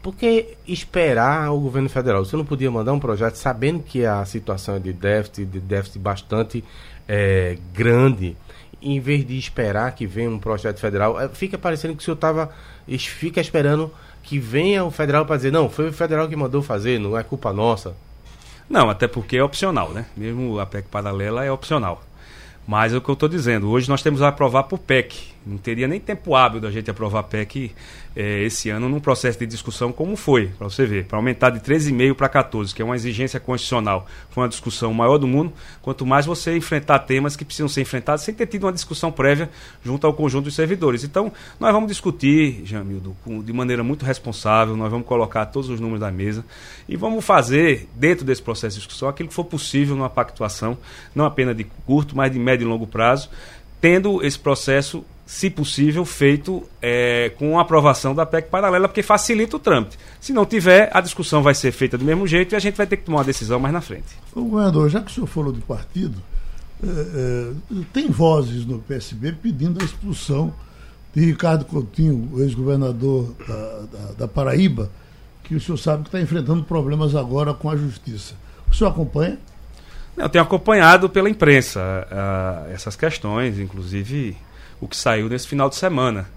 [0.07, 2.25] por que esperar o governo federal?
[2.25, 5.99] Você não podia mandar um projeto sabendo que a situação é de déficit, de déficit
[5.99, 6.63] bastante
[7.09, 8.37] é, grande,
[8.81, 11.21] em vez de esperar que venha um projeto federal?
[11.21, 12.53] É, fica parecendo que o senhor tava,
[12.87, 13.93] fica esperando
[14.23, 17.25] que venha o federal para dizer, não, foi o federal que mandou fazer, não é
[17.25, 17.97] culpa nossa.
[18.71, 20.07] Não, até porque é opcional, né?
[20.17, 22.01] Mesmo a PEC paralela é opcional.
[22.65, 25.35] Mas é o que eu estou dizendo, hoje nós temos a aprovar por PEC.
[25.47, 27.71] Não teria nem tempo hábil da gente aprovar PEC
[28.17, 31.61] é, esse ano num processo de discussão como foi, para você ver, para aumentar de
[31.61, 34.07] 13,5 para 14, que é uma exigência constitucional.
[34.31, 38.25] Foi uma discussão maior do mundo, quanto mais você enfrentar temas que precisam ser enfrentados
[38.25, 39.49] sem ter tido uma discussão prévia
[39.85, 41.05] junto ao conjunto dos servidores.
[41.05, 46.01] Então, nós vamos discutir, Jamildo, de maneira muito responsável, nós vamos colocar todos os números
[46.01, 46.45] da mesa
[46.89, 50.77] e vamos fazer, dentro desse processo de discussão, aquilo que for possível numa pactuação,
[51.15, 53.31] não apenas de curto, mas de médio e longo prazo,
[53.81, 59.57] tendo esse processo se possível, feito é, com a aprovação da PEC paralela, porque facilita
[59.57, 59.99] o trâmite.
[60.21, 62.87] Se não tiver, a discussão vai ser feita do mesmo jeito e a gente vai
[62.87, 64.17] ter que tomar uma decisão mais na frente.
[64.33, 66.23] Ô, governador, já que o senhor falou de partido,
[66.81, 70.55] é, é, tem vozes no PSB pedindo a expulsão
[71.13, 74.91] de Ricardo Coutinho, ex-governador da, da, da, Paraíba,
[75.43, 78.35] que o senhor sabe que está enfrentando problemas agora com a justiça.
[78.71, 79.39] O senhor acompanha?
[80.17, 84.37] Eu tenho acompanhado pela imprensa uh, essas questões, inclusive
[84.81, 86.29] o que saiu nesse final de semana.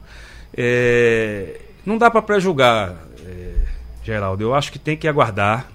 [0.55, 3.65] É, não dá para prejulgar, é,
[4.03, 4.43] Geraldo.
[4.43, 5.69] Eu acho que tem que aguardar.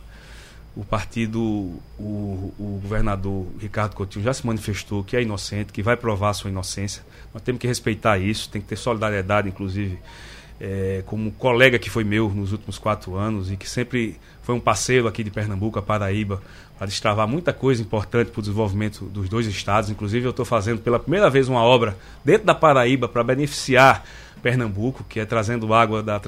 [0.77, 1.41] O partido,
[1.97, 6.51] o, o, governador Ricardo Coutinho já se manifestou que é inocente, que vai provar sua
[6.51, 7.05] inocência.
[7.33, 10.01] Nós temos que respeitar isso, tem que ter solidariedade, inclusive,
[10.61, 14.61] é, como colega que foi meu nos últimos quatro anos e que sempre foi um
[14.61, 16.43] parceiro aqui de Pernambuco, a Paraíba,
[16.85, 19.89] para destravar muita coisa importante para o desenvolvimento dos dois estados.
[19.89, 24.05] Inclusive, eu estou fazendo pela primeira vez uma obra dentro da Paraíba para beneficiar
[24.43, 26.21] Pernambuco, que é trazendo água da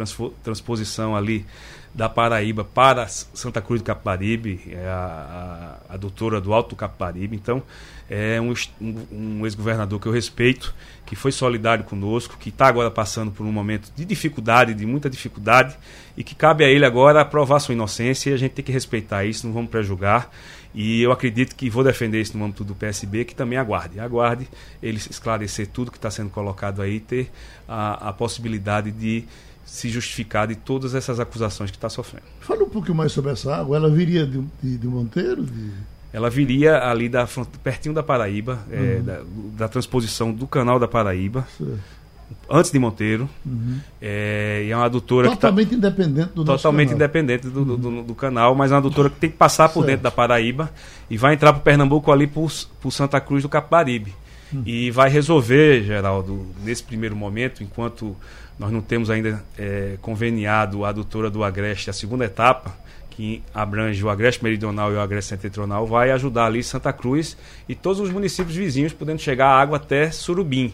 [0.43, 1.45] transposição ali
[1.93, 7.37] da Paraíba para Santa Cruz do Capibaribe, é a, a, a doutora do Alto Capibaribe.
[7.37, 7.63] Então,
[8.09, 8.55] é um,
[9.11, 13.53] um, ex-governador que eu respeito, que foi solidário conosco, que está agora passando por um
[13.53, 15.77] momento de dificuldade, de muita dificuldade,
[16.17, 19.25] e que cabe a ele agora provar sua inocência e a gente tem que respeitar
[19.25, 20.31] isso, não vamos prejulgar.
[20.75, 23.99] E eu acredito que vou defender isso no âmbito do PSB, que também aguarde.
[23.99, 24.47] Aguarde
[24.83, 27.31] ele esclarecer tudo que está sendo colocado aí, ter
[27.67, 29.25] a, a possibilidade de
[29.65, 32.27] se justificar de todas essas acusações que está sofrendo.
[32.41, 33.77] Fala um pouquinho mais sobre essa água.
[33.77, 35.45] Ela viria de, de, de Monteiro?
[35.45, 35.73] De...
[36.13, 37.29] Ela viria ali da
[37.63, 38.85] pertinho da Paraíba, é, uhum.
[38.85, 39.21] é, da,
[39.59, 41.47] da, transposição do canal da Paraíba.
[42.51, 43.29] Antes de Monteiro.
[43.45, 43.79] Uhum.
[44.01, 48.03] É, e é uma adutora totalmente que tá, independente do Totalmente independente do, do, do,
[48.03, 49.87] do, canal, mas é uma adutora que tem que passar por certo.
[49.87, 50.71] dentro da Paraíba
[51.09, 54.15] e vai entrar para Pernambuco ali por, por Santa Cruz do Capibaribe.
[54.53, 54.63] Uhum.
[54.65, 58.17] E vai resolver, Geraldo, nesse primeiro momento, enquanto
[58.59, 62.75] nós não temos ainda é, conveniado a adutora do Agreste, a segunda etapa,
[63.17, 67.75] que abrange o Agreste Meridional e o Agreste Setentrional, vai ajudar ali Santa Cruz e
[67.75, 70.73] todos os municípios vizinhos, podendo chegar a água até Surubim.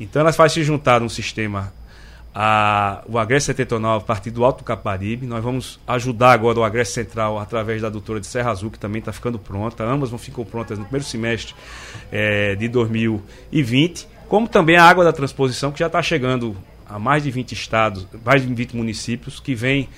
[0.00, 1.72] Então ela vai se juntar num sistema
[2.34, 5.26] a, o Agreste Setentrional a partir do Alto Caparibe.
[5.26, 8.98] Nós vamos ajudar agora o Agreste Central através da adutora de Serra Azul, que também
[8.98, 9.84] está ficando pronta.
[9.84, 11.54] Ambas vão ficar prontas no primeiro semestre
[12.10, 14.08] é, de 2020.
[14.28, 16.56] Como também a água da transposição, que já está chegando
[16.88, 19.88] a mais de 20 estados, mais de 20 municípios, que vem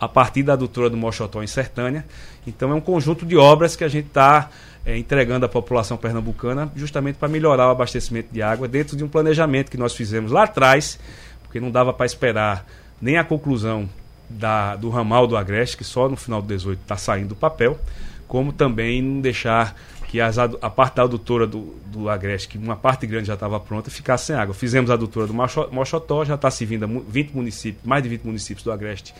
[0.00, 2.04] a partir da adutora do Mochotó em Sertânia.
[2.46, 4.50] Então é um conjunto de obras que a gente está
[4.86, 9.08] é, entregando à população pernambucana justamente para melhorar o abastecimento de água dentro de um
[9.08, 10.98] planejamento que nós fizemos lá atrás,
[11.42, 12.64] porque não dava para esperar
[13.00, 13.88] nem a conclusão
[14.28, 17.78] da, do ramal do Agreste, que só no final do 18 está saindo do papel,
[18.26, 19.74] como também não deixar
[20.08, 23.60] que as, a parte da adutora do, do Agreste, que uma parte grande já estava
[23.60, 24.54] pronta, ficasse sem água.
[24.54, 28.64] Fizemos a adutora do Mochotó, já está servindo a 20 municípios, mais de 20 municípios
[28.64, 29.14] do Agreste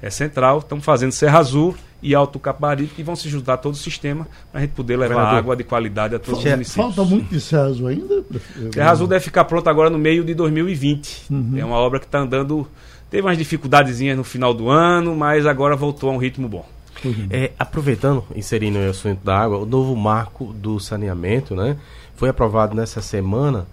[0.00, 3.76] é, Central, estamos fazendo Serra Azul e Alto Caparibe, que vão se juntar todo o
[3.76, 5.38] sistema para a gente poder levar Vereador.
[5.38, 6.94] água de qualidade a todos os municípios.
[6.96, 8.24] Falta muito de Serra Azul ainda?
[8.72, 11.24] Serra Azul deve ficar pronta agora no meio de 2020.
[11.30, 11.54] Uhum.
[11.56, 12.68] É uma obra que está andando.
[13.10, 16.66] Teve umas dificuldadezinhas no final do ano, mas agora voltou a um ritmo bom.
[17.04, 17.26] Uhum.
[17.30, 21.76] É, aproveitando, inserindo o assunto da água, o novo marco do saneamento, né?
[22.14, 23.66] Foi aprovado nessa semana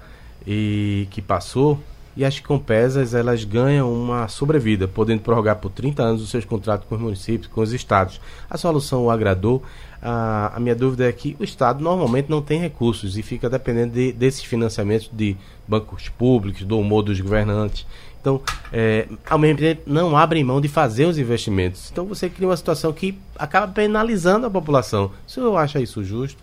[0.45, 1.79] e que passou
[2.15, 6.88] e as Compesas elas ganham uma sobrevida, podendo prorrogar por 30 anos os seus contratos
[6.88, 8.21] com os municípios, com os estados.
[8.49, 9.63] A solução o agradou.
[10.01, 13.93] A, a minha dúvida é que o Estado normalmente não tem recursos e fica dependendo
[13.93, 15.36] de, desses financiamentos de
[15.67, 17.88] bancos públicos, do humor dos governantes.
[18.23, 21.89] Então, é, ao mesmo tempo, não abrem mão de fazer os investimentos.
[21.91, 25.12] Então, você cria uma situação que acaba penalizando a população.
[25.27, 26.41] O senhor acha isso justo?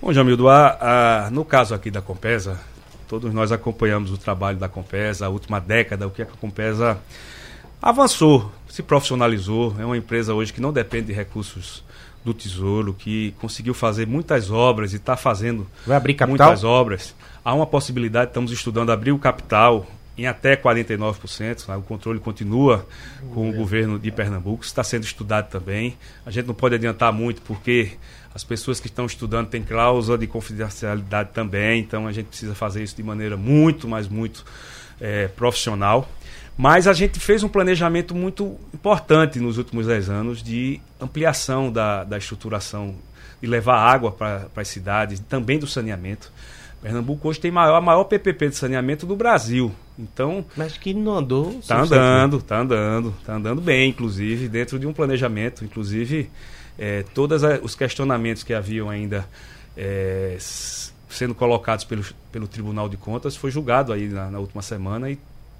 [0.00, 2.60] Bom, Jamildo, a, a, no caso aqui da Compesa,
[3.08, 6.96] todos nós acompanhamos o trabalho da Compesa, a última década, o que a Compesa
[7.80, 9.74] avançou, se profissionalizou.
[9.80, 11.82] É uma empresa hoje que não depende de recursos
[12.24, 16.46] do Tesouro, que conseguiu fazer muitas obras e está fazendo Vai abrir capital?
[16.46, 17.12] muitas obras.
[17.44, 19.84] Há uma possibilidade, estamos estudando abrir o capital
[20.16, 21.68] em até 49%.
[21.68, 21.76] Né?
[21.76, 22.86] O controle continua
[23.32, 25.96] com o governo de Pernambuco, está sendo estudado também.
[26.24, 27.92] A gente não pode adiantar muito porque
[28.34, 32.82] as pessoas que estão estudando têm cláusula de confidencialidade também, então a gente precisa fazer
[32.82, 34.44] isso de maneira muito, mas muito
[35.00, 36.08] é, profissional.
[36.56, 42.04] Mas a gente fez um planejamento muito importante nos últimos 10 anos de ampliação da,
[42.04, 42.94] da estruturação,
[43.40, 46.30] de levar água para as cidades, também do saneamento.
[46.82, 49.72] Pernambuco hoje tem maior, a maior PPP de saneamento do Brasil.
[49.96, 50.44] Então.
[50.56, 51.50] Mas que não andou.
[51.60, 55.64] Está andando, está andando, está andando bem, inclusive, dentro de um planejamento.
[55.64, 56.28] Inclusive,
[56.76, 59.24] é, todos os questionamentos que haviam ainda
[59.76, 60.36] é,
[61.08, 65.18] sendo colocados pelo, pelo Tribunal de Contas, foi julgado aí na, na última semana e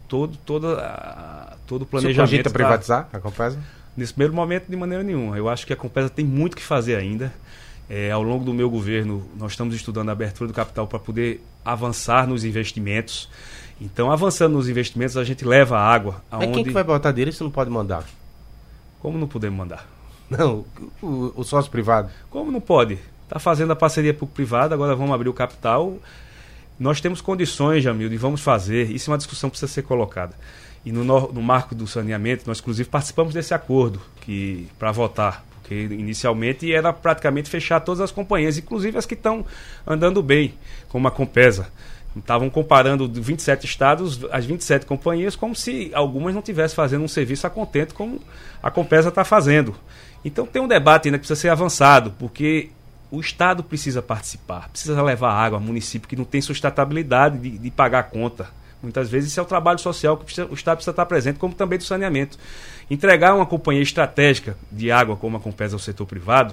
[0.08, 2.28] todo, toda, a, todo o planejamento.
[2.28, 3.58] Você cogita tá, privatizar a Compesa?
[3.96, 5.36] Nesse primeiro momento, de maneira nenhuma.
[5.36, 7.32] Eu acho que a Compesa tem muito que fazer ainda.
[7.88, 11.44] É, ao longo do meu governo, nós estamos estudando a abertura do capital para poder
[11.64, 13.28] avançar nos investimentos.
[13.80, 16.22] Então, avançando nos investimentos, a gente leva a água.
[16.30, 16.46] Aonde...
[16.46, 18.04] Mas quem que vai botar dele se não pode mandar?
[19.00, 19.88] Como não podemos mandar?
[20.30, 20.64] Não,
[21.02, 22.10] o, o sócio privado.
[22.30, 22.98] Como não pode?
[23.24, 25.98] Está fazendo a parceria público-privada, agora vamos abrir o capital.
[26.78, 28.90] Nós temos condições, Jamil, e vamos fazer.
[28.90, 30.34] Isso é uma discussão que precisa ser colocada.
[30.84, 35.74] E no, no marco do saneamento, nós inclusive participamos desse acordo que para votar porque
[35.94, 39.46] inicialmente era praticamente fechar todas as companhias, inclusive as que estão
[39.86, 40.54] andando bem,
[40.88, 41.68] como a Compesa.
[42.14, 47.46] Estavam comparando 27 estados, as 27 companhias, como se algumas não estivessem fazendo um serviço
[47.46, 48.20] a contento como
[48.62, 49.74] a Compesa está fazendo.
[50.22, 52.70] Então tem um debate ainda que precisa ser avançado, porque
[53.10, 57.70] o Estado precisa participar, precisa levar água a município que não tem sustentabilidade de, de
[57.70, 58.48] pagar a conta.
[58.82, 61.78] Muitas vezes isso é o trabalho social que o Estado precisa estar presente, como também
[61.78, 62.36] do saneamento.
[62.92, 66.52] Entregar uma companhia estratégica de água como a Compesa ao setor privado,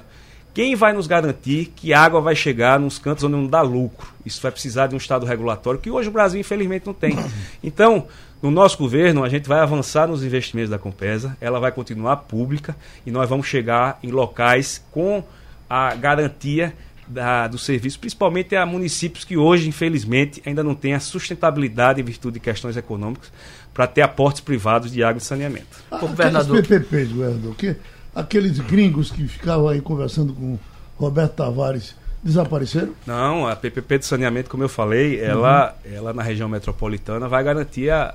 [0.54, 4.08] quem vai nos garantir que a água vai chegar nos cantos onde não dá lucro?
[4.26, 7.14] Isso vai precisar de um Estado regulatório que hoje o Brasil, infelizmente, não tem.
[7.62, 8.08] Então,
[8.42, 12.74] no nosso governo, a gente vai avançar nos investimentos da Compesa, ela vai continuar pública
[13.06, 15.22] e nós vamos chegar em locais com
[15.70, 16.74] a garantia
[17.06, 22.04] da, do serviço, principalmente a municípios que hoje, infelizmente, ainda não têm a sustentabilidade em
[22.04, 23.30] virtude de questões econômicas
[23.74, 25.84] para ter aportes privados de água e saneamento.
[25.90, 26.62] Ah, governador.
[26.62, 27.76] PPPs, governador, que,
[28.14, 30.58] aqueles gringos que ficavam aí conversando com
[30.98, 32.94] Roberto Tavares desapareceram?
[33.06, 35.96] Não, a PPP de saneamento, como eu falei, ela, uhum.
[35.96, 38.14] ela na região metropolitana vai garantir a,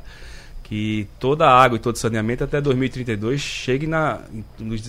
[0.64, 4.20] que toda a água e todo saneamento até 2032 chegue na,
[4.58, 4.82] nos,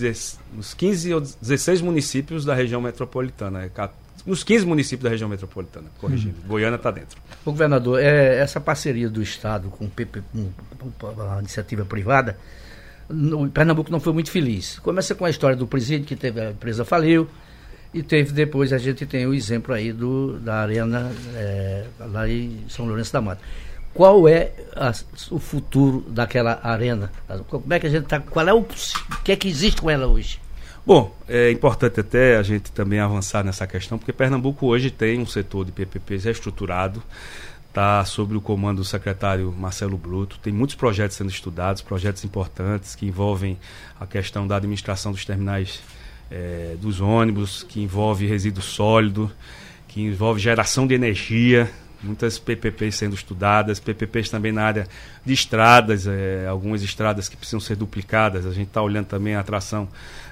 [0.54, 3.70] nos 15 ou 16 municípios da região metropolitana.
[4.26, 6.36] Nos 15 municípios da região metropolitana, corrigindo.
[6.42, 6.48] Uhum.
[6.48, 7.18] Goiânia está dentro.
[7.44, 10.22] O governador, é, essa parceria do Estado com, PP,
[10.98, 12.36] com a iniciativa privada,
[13.08, 14.78] no, Pernambuco não foi muito feliz.
[14.80, 17.28] Começa com a história do presídio, que teve a empresa faliu,
[17.94, 22.64] e teve depois, a gente tem o exemplo aí do, da arena é, lá em
[22.68, 23.40] São Lourenço da Mata
[23.96, 24.92] qual é a,
[25.30, 27.10] o futuro daquela arena?
[27.48, 29.88] Como é que a gente tá, qual é o, o que é que existe com
[29.88, 30.38] ela hoje?
[30.86, 35.26] Bom, é importante até a gente também avançar nessa questão, porque Pernambuco hoje tem um
[35.26, 37.02] setor de PPPs estruturado,
[37.66, 42.94] está sob o comando do secretário Marcelo Bruto, tem muitos projetos sendo estudados, projetos importantes
[42.94, 43.58] que envolvem
[43.98, 45.82] a questão da administração dos terminais
[46.30, 49.28] é, dos ônibus, que envolve resíduo sólido,
[49.88, 51.68] que envolve geração de energia,
[52.00, 54.88] muitas PPPs sendo estudadas, PPPs também na área
[55.24, 58.46] de estradas, é, algumas estradas que precisam ser duplicadas.
[58.46, 59.88] A gente está olhando também a atração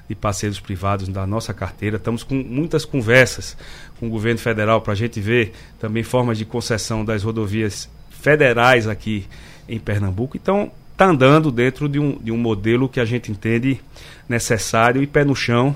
[0.09, 1.97] de parceiros privados da nossa carteira.
[1.97, 3.57] Estamos com muitas conversas
[3.99, 8.87] com o governo federal para a gente ver também formas de concessão das rodovias federais
[8.87, 9.27] aqui
[9.69, 10.37] em Pernambuco.
[10.37, 13.81] Então, está andando dentro de um, de um modelo que a gente entende
[14.29, 15.75] necessário e pé no chão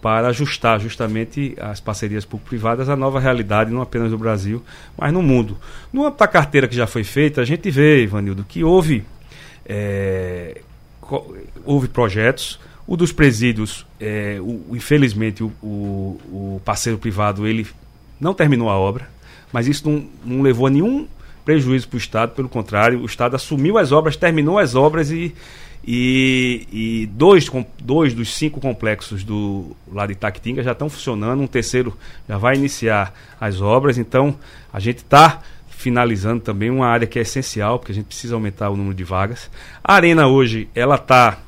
[0.00, 4.62] para ajustar justamente as parcerias público-privadas à nova realidade, não apenas no Brasil,
[4.96, 5.58] mas no mundo.
[5.92, 9.04] No âmbito da carteira que já foi feita, a gente vê, Ivanildo, que houve,
[9.66, 10.60] é,
[11.64, 17.66] houve projetos, o dos presídios, é, o, infelizmente, o, o, o, parceiro privado ele
[18.18, 19.08] não terminou a obra,
[19.52, 21.06] mas isso não, não levou a nenhum
[21.44, 25.34] prejuízo para o Estado, pelo contrário, o Estado assumiu as obras, terminou as obras e
[25.90, 27.48] e, e dois,
[27.80, 31.96] dois dos cinco complexos do lado de Itaquitinga já estão funcionando, um terceiro
[32.28, 34.36] já vai iniciar as obras, então
[34.72, 38.68] a gente está finalizando também uma área que é essencial, porque a gente precisa aumentar
[38.68, 39.48] o número de vagas.
[39.82, 41.38] A arena hoje, ela está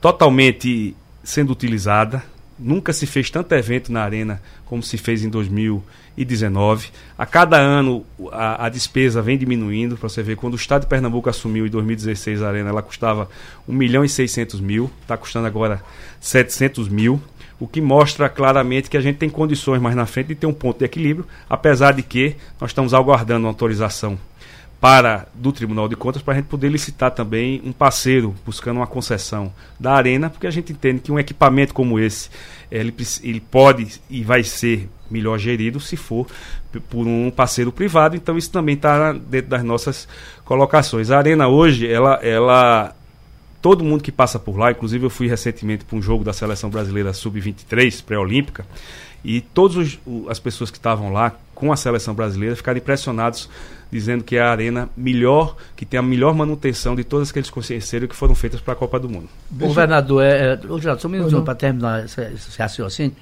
[0.00, 2.22] totalmente sendo utilizada,
[2.58, 5.82] nunca se fez tanto evento na arena como se fez em 2000
[6.24, 6.90] 2019.
[7.16, 10.86] A cada ano a, a despesa vem diminuindo, para você ver, quando o Estado de
[10.88, 13.28] Pernambuco assumiu em 2016 a Arena, ela custava
[13.68, 15.82] 1 milhão e 600 mil, está custando agora
[16.20, 17.20] 700 mil,
[17.58, 20.52] o que mostra claramente que a gente tem condições mais na frente de ter um
[20.52, 24.18] ponto de equilíbrio, apesar de que nós estamos aguardando uma autorização
[24.80, 28.86] para do Tribunal de Contas para a gente poder licitar também um parceiro buscando uma
[28.86, 32.30] concessão da arena, porque a gente entende que um equipamento como esse
[32.70, 36.26] ele, ele pode e vai ser melhor gerido se for
[36.88, 38.16] por um parceiro privado.
[38.16, 40.08] Então isso também está dentro das nossas
[40.44, 41.10] colocações.
[41.10, 42.94] A arena hoje ela ela
[43.60, 46.70] todo mundo que passa por lá, inclusive eu fui recentemente para um jogo da seleção
[46.70, 48.64] brasileira sub-23 pré-olímpica
[49.24, 49.98] e todas
[50.28, 53.48] as pessoas que estavam lá com a seleção brasileira ficaram impressionados
[53.90, 58.06] dizendo que é a arena melhor, que tem a melhor manutenção de todas aqueles conheceram
[58.06, 59.28] que foram feitas para a Copa do Mundo.
[59.50, 63.16] Governador, é, é, só um minutinho para terminar esse, esse raciocínio.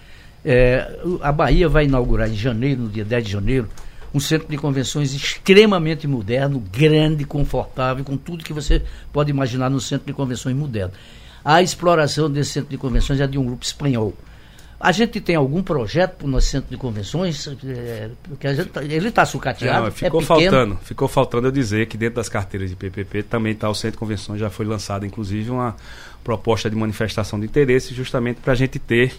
[0.44, 3.68] É, a Bahia vai inaugurar em janeiro, no dia 10 de janeiro,
[4.14, 8.82] um centro de convenções extremamente moderno, grande, confortável, com tudo que você
[9.12, 10.92] pode imaginar no centro de convenções moderno.
[11.44, 14.14] A exploração desse centro de convenções é de um grupo espanhol.
[14.80, 17.48] A gente tem algum projeto para o nosso centro de convenções?
[17.66, 18.10] É,
[18.72, 19.86] tá, ele está sucateado.
[19.86, 20.78] Não, ficou é faltando.
[20.82, 23.98] Ficou faltando eu dizer que dentro das carteiras de PPP também está o centro de
[23.98, 24.38] convenções.
[24.38, 25.74] Já foi lançada, inclusive, uma
[26.22, 29.12] proposta de manifestação de interesse, justamente para a gente ter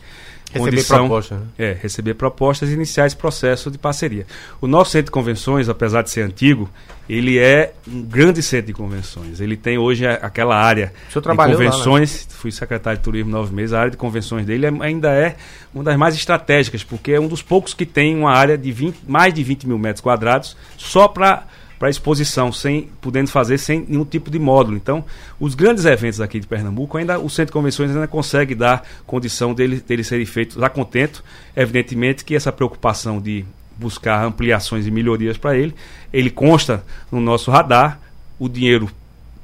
[0.52, 1.46] Receber condição, proposta, né?
[1.58, 4.26] É, receber propostas e iniciar esse processo de parceria.
[4.60, 6.68] O nosso centro de convenções, apesar de ser antigo,
[7.08, 9.40] ele é um grande centro de convenções.
[9.40, 12.12] Ele tem hoje aquela área de convenções.
[12.12, 12.36] Lá, né?
[12.38, 13.74] Fui secretário de turismo nove meses.
[13.74, 15.36] A área de convenções dele é, ainda é
[15.74, 19.02] uma das mais estratégicas, porque é um dos poucos que tem uma área de 20,
[19.08, 21.46] mais de 20 mil metros quadrados só para
[21.80, 24.76] para exposição, sem podendo fazer sem nenhum tipo de módulo.
[24.76, 25.04] Então,
[25.40, 29.54] os grandes eventos aqui de Pernambuco, ainda o Centro de Convenções ainda consegue dar condição
[29.54, 31.24] dele, dele serem feitos lá contento.
[31.56, 33.46] Evidentemente que essa preocupação de
[33.78, 35.74] buscar ampliações e melhorias para ele,
[36.12, 37.98] ele consta no nosso radar,
[38.38, 38.92] o dinheiro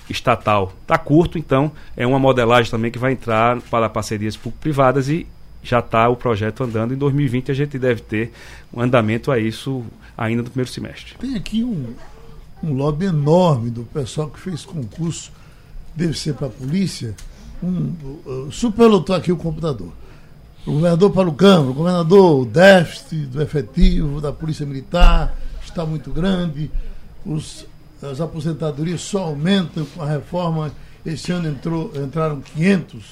[0.09, 5.25] estatal está curto, então é uma modelagem também que vai entrar para parcerias público-privadas e
[5.63, 6.93] já está o projeto andando.
[6.93, 8.31] Em 2020 a gente deve ter
[8.73, 9.83] um andamento a isso
[10.17, 11.15] ainda no primeiro semestre.
[11.17, 11.95] Tem aqui um,
[12.65, 15.31] um lobby enorme do pessoal que fez concurso,
[15.95, 17.15] deve ser para a polícia,
[17.61, 17.93] um,
[18.25, 19.91] uh, superlotou aqui o computador.
[20.65, 26.09] O governador Paulo Câmara, o governador, o déficit do efetivo da Polícia Militar está muito
[26.09, 26.71] grande,
[27.23, 27.67] os,
[28.01, 30.71] as aposentadorias só aumentam com a reforma.
[31.05, 33.03] Esse ano entrou, entraram 500,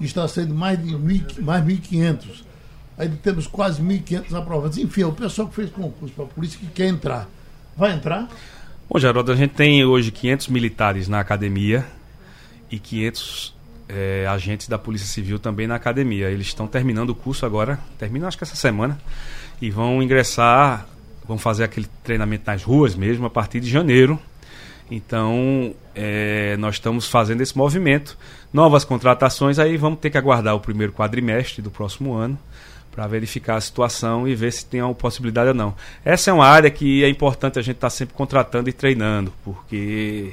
[0.00, 2.44] está sendo mais de mil, mais 1.500.
[2.96, 4.78] Aí temos quase 1.500 aprovados.
[4.78, 7.28] Enfim, é o pessoal que fez concurso para a polícia que quer entrar.
[7.76, 8.28] Vai entrar?
[8.86, 11.86] Bom, Geraldo, a gente tem hoje 500 militares na academia
[12.70, 13.54] e 500
[13.88, 16.28] é, agentes da Polícia Civil também na academia.
[16.30, 19.00] Eles estão terminando o curso agora, terminam acho que essa semana,
[19.60, 20.86] e vão ingressar,
[21.26, 24.20] vão fazer aquele treinamento nas ruas mesmo a partir de janeiro.
[24.90, 28.18] Então, é, nós estamos fazendo esse movimento.
[28.52, 32.38] Novas contratações, aí vamos ter que aguardar o primeiro quadrimestre do próximo ano
[32.94, 35.74] para verificar a situação e ver se tem uma possibilidade ou não.
[36.04, 39.32] Essa é uma área que é importante a gente estar tá sempre contratando e treinando,
[39.42, 40.32] porque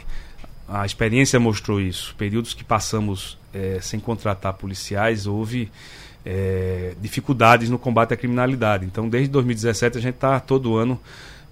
[0.70, 2.14] a experiência mostrou isso.
[2.18, 5.72] Períodos que passamos é, sem contratar policiais, houve
[6.24, 8.86] é, dificuldades no combate à criminalidade.
[8.86, 10.99] Então, desde 2017, a gente está todo ano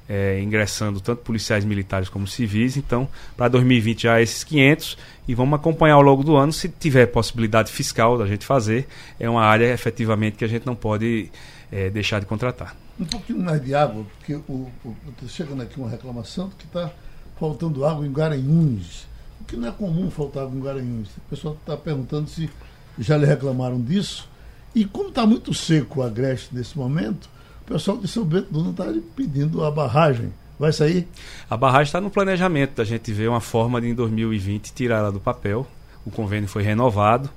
[0.10, 2.76] é, ingressando tanto policiais militares como civis.
[2.76, 3.07] Então,
[3.38, 4.97] para 2020 já esses 500
[5.28, 8.88] e vamos acompanhar ao longo do ano se tiver possibilidade fiscal da gente fazer.
[9.20, 11.30] É uma área efetivamente que a gente não pode
[11.72, 12.76] é, deixar de contratar.
[12.99, 14.95] Um pouquinho mais de água, porque o, o,
[15.28, 16.91] chegando aqui uma reclamação que está
[17.39, 19.07] faltando água em Garanhuns.
[19.39, 21.10] O que não é comum faltar água em Garanhuns.
[21.16, 22.49] O pessoal está perguntando se
[22.97, 24.28] já lhe reclamaram disso.
[24.74, 27.30] E como está muito seco o Agreste nesse momento,
[27.70, 30.34] pessoal de São Bento não está pedindo a barragem.
[30.58, 31.08] Vai sair?
[31.50, 35.12] A barragem está no planejamento da gente ver uma forma de, em 2020, tirar ela
[35.12, 35.66] do papel.
[36.06, 37.30] O convênio foi renovado.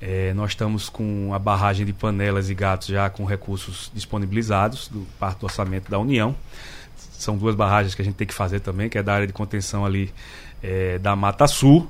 [0.00, 5.06] É, nós estamos com a barragem de panelas e gatos já com recursos disponibilizados do
[5.18, 6.34] parte do orçamento da União.
[6.96, 9.32] São duas barragens que a gente tem que fazer também, que é da área de
[9.32, 10.10] contenção ali
[10.62, 11.88] é, da Mata Sul.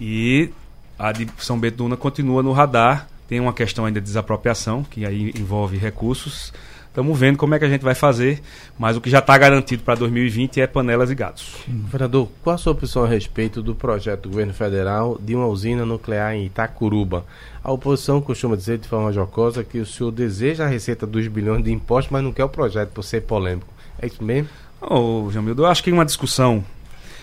[0.00, 0.50] E
[0.96, 3.08] a de São Bento Duna continua no radar.
[3.26, 6.52] Tem uma questão ainda de desapropriação, que aí envolve recursos
[6.98, 8.42] Estamos vendo como é que a gente vai fazer,
[8.76, 11.54] mas o que já está garantido para 2020 é panelas e gatos.
[11.68, 15.86] Vereador, qual a sua opinião a respeito do projeto do governo federal de uma usina
[15.86, 17.24] nuclear em Itacuruba?
[17.62, 21.62] A oposição costuma dizer de forma jocosa que o senhor deseja a receita dos bilhões
[21.62, 23.72] de impostos, mas não quer o projeto por ser polêmico.
[24.02, 24.48] É isso mesmo?
[24.80, 26.64] Ô, Jamildo, eu acho que uma discussão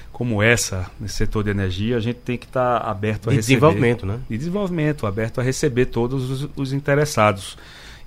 [0.10, 3.36] como essa, nesse setor de energia, a gente tem que estar tá aberto a de
[3.36, 3.56] receber.
[3.56, 4.22] desenvolvimento, né?
[4.30, 7.58] De desenvolvimento, aberto a receber todos os, os interessados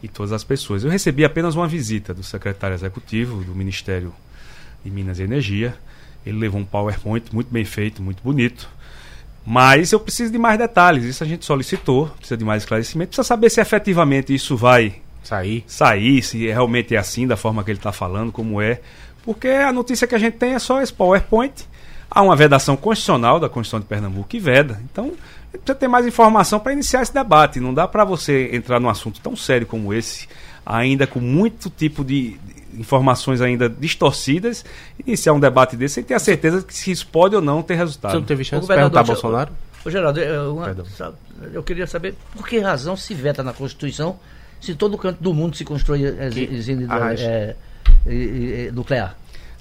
[0.03, 0.84] e todas as pessoas.
[0.84, 4.12] Eu recebi apenas uma visita do secretário executivo do Ministério
[4.84, 5.76] de Minas e Energia.
[6.24, 8.68] Ele levou um PowerPoint muito bem feito, muito bonito.
[9.44, 11.05] Mas eu preciso de mais detalhes.
[11.05, 13.11] Isso a gente solicitou, precisa de mais esclarecimento.
[13.11, 17.70] Precisa saber se efetivamente isso vai sair, sair se realmente é assim, da forma que
[17.70, 18.80] ele está falando, como é.
[19.22, 21.66] Porque a notícia que a gente tem é só esse PowerPoint.
[22.11, 24.80] Há uma vedação constitucional da Constituição de Pernambuco que veda.
[24.90, 25.12] Então,
[25.53, 27.61] precisa ter mais informação para iniciar esse debate.
[27.61, 30.28] Não dá para você entrar num assunto tão sério como esse,
[30.64, 32.38] ainda com muito tipo de
[32.78, 34.64] informações ainda distorcidas,
[35.05, 37.74] iniciar um debate desse sem ter a certeza que se isso pode ou não ter
[37.74, 38.12] resultado.
[38.12, 39.53] Você não teve chance de perguntar Bolsonaro?
[39.84, 40.76] Ô, Geraldo, eu, uma,
[41.53, 44.18] eu queria saber por que razão se veta na Constituição
[44.61, 46.03] se todo canto do mundo se constrói
[46.53, 46.86] usina
[47.16, 47.55] é,
[48.07, 49.16] é, nuclear?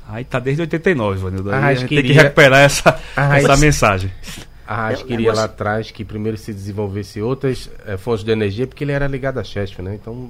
[0.10, 1.52] Aí tá desde 89, Vanildo.
[1.52, 4.12] Aí a gente tem que recuperar essa, essa mensagem.
[4.68, 8.68] A É queria negócio- lá atrás que primeiro se desenvolvesse outras eh, fontes de energia,
[8.68, 9.95] porque ele era ligado à Chesf, né?
[9.95, 10.30] Então,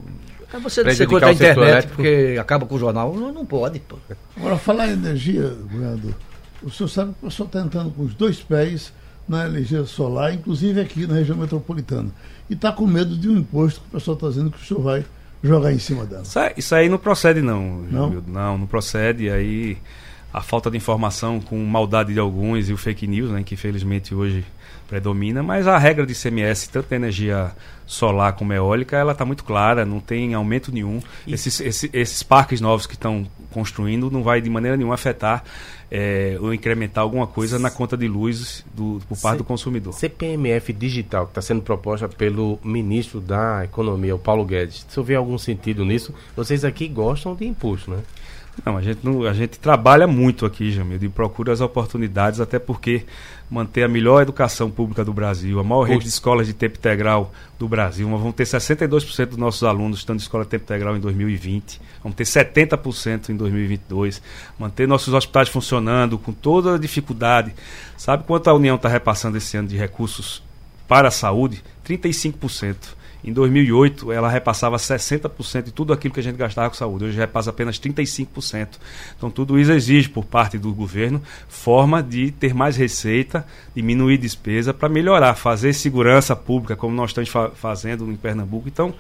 [0.54, 1.96] É você contra a internet elétrico.
[1.96, 3.14] porque acaba com o jornal.
[3.16, 3.98] Não, não pode, pô.
[4.36, 6.14] Agora, falar em energia, governador,
[6.62, 8.94] o senhor sabe que o pessoal está entrando com os dois pés
[9.28, 12.10] na energia solar, inclusive aqui na região metropolitana.
[12.50, 14.82] E está com medo de um imposto que o pessoal está dizendo que o senhor
[14.82, 15.04] vai
[15.44, 16.24] jogar em cima dela.
[16.56, 18.10] Isso aí, não procede não, Não?
[18.26, 19.30] Não, não procede.
[19.30, 19.78] Aí
[20.38, 24.14] a falta de informação com maldade de alguns e o fake news, né, que infelizmente
[24.14, 24.44] hoje
[24.88, 27.52] predomina, mas a regra de CMS, tanto da energia
[27.86, 31.02] solar como eólica, ela está muito clara, não tem aumento nenhum.
[31.28, 35.44] Esses, esse- esses parques novos que estão construindo não vai de maneira nenhuma afetar
[35.92, 39.38] eh, ou incrementar alguma coisa na conta de luz do, por parte Sim.
[39.40, 39.94] do consumidor.
[39.94, 44.86] CPMF digital, que está sendo proposta pelo ministro da Economia, o Paulo Guedes.
[44.90, 48.00] Se houver algum sentido nisso, vocês aqui gostam de imposto, né?
[48.66, 52.58] Não, a gente, não, a gente trabalha muito aqui, Jamil, e procura as oportunidades, até
[52.58, 53.06] porque
[53.50, 57.32] manter a melhor educação pública do Brasil, a maior rede de escolas de tempo integral
[57.58, 60.98] do Brasil, nós vamos ter 62% dos nossos alunos estando em escola de tempo integral
[60.98, 64.22] em 2020, vamos ter 70% em 2022,
[64.60, 67.54] manter nossos hospitais funcionando com toda a dificuldade.
[67.96, 70.44] Sabe quanto a União está repassando esse ano de recursos
[70.88, 71.64] para a saúde?
[71.88, 72.98] 35%.
[73.28, 77.04] Em 2008, ela repassava 60% de tudo aquilo que a gente gastava com saúde.
[77.04, 78.80] Hoje repassa apenas 35%.
[79.18, 84.74] Então, tudo isso exige, por parte do governo, forma de ter mais receita, diminuir despesa
[84.74, 88.70] para melhorar, fazer segurança pública, como nós estamos fa- fazendo em Pernambuco.
[88.70, 88.94] Então,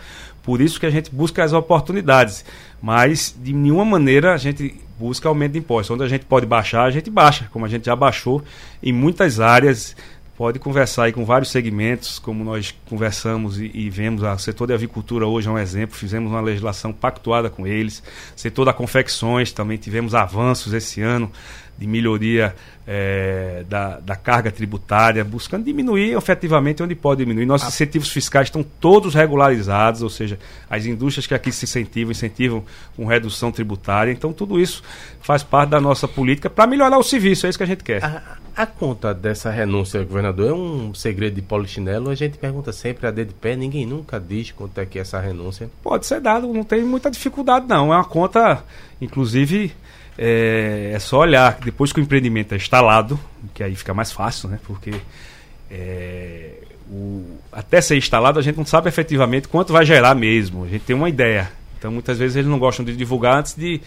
[0.43, 2.43] por isso que a gente busca as oportunidades.
[2.81, 5.93] Mas, de nenhuma maneira, a gente busca aumento de impostos.
[5.93, 8.43] Onde a gente pode baixar, a gente baixa, como a gente já baixou
[8.83, 9.95] em muitas áreas
[10.37, 14.75] pode conversar aí com vários segmentos, como nós conversamos e, e vemos, o setor da
[14.75, 18.03] avicultura hoje é um exemplo, fizemos uma legislação pactuada com eles,
[18.35, 21.31] setor da confecções, também tivemos avanços esse ano
[21.75, 22.55] de melhoria
[22.87, 27.45] eh, da, da carga tributária, buscando diminuir efetivamente onde pode diminuir.
[27.45, 32.63] Nossos incentivos fiscais estão todos regularizados, ou seja, as indústrias que aqui se incentivam, incentivam
[32.95, 34.11] com redução tributária.
[34.11, 34.81] Então, tudo isso
[35.21, 38.01] faz parte da nossa política para melhorar o serviço, é isso que a gente quer.
[38.57, 42.09] A, a conta dessa renúncia, governador, é um segredo de polichinelo.
[42.09, 45.01] A gente pergunta sempre a dedo de pé, ninguém nunca diz quanto é que é
[45.01, 45.69] essa renúncia.
[45.83, 47.93] Pode ser dado, não tem muita dificuldade não.
[47.93, 48.63] É uma conta,
[49.01, 49.71] inclusive,
[50.17, 53.19] é, é só olhar depois que o empreendimento é instalado,
[53.53, 54.59] que aí fica mais fácil, né?
[54.65, 54.93] Porque
[55.69, 56.51] é,
[56.89, 60.63] o- até ser instalado a gente não sabe efetivamente quanto vai gerar mesmo.
[60.63, 61.51] A gente tem uma ideia.
[61.77, 63.81] Então muitas vezes eles não gostam de divulgar antes de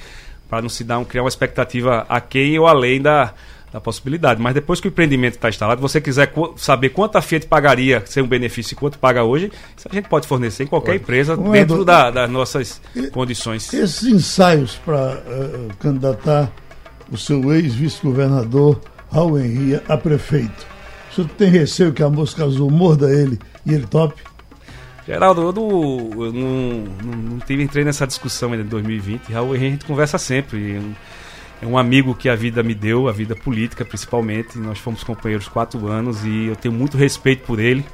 [0.49, 3.33] para não se dar um, criar uma expectativa aquém ou além da,
[3.73, 4.41] da possibilidade.
[4.41, 8.23] Mas depois que o empreendimento está instalado, você quiser saber quanto a Fiat pagaria ser
[8.23, 11.51] um benefício e quanto paga hoje, isso a gente pode fornecer em qualquer empresa Ô,
[11.53, 13.73] dentro da- das nossas e- condições.
[13.73, 15.23] Esses ensaios para
[15.79, 16.51] candidatar
[17.13, 18.81] o seu ex-vice-governador
[19.13, 20.67] Raul Henria a prefeito,
[21.11, 24.23] o senhor tem receio que a mosca azul morda ele e ele tope?
[25.07, 29.33] Geraldo, eu não, eu não, não, não tive, entrei nessa discussão ainda em 2020.
[29.33, 30.81] Raul Henrique, a gente conversa sempre.
[31.63, 34.59] É um, amigo que a vida me deu, a vida política principalmente.
[34.59, 37.85] Nós fomos companheiros quatro anos e eu tenho muito respeito por ele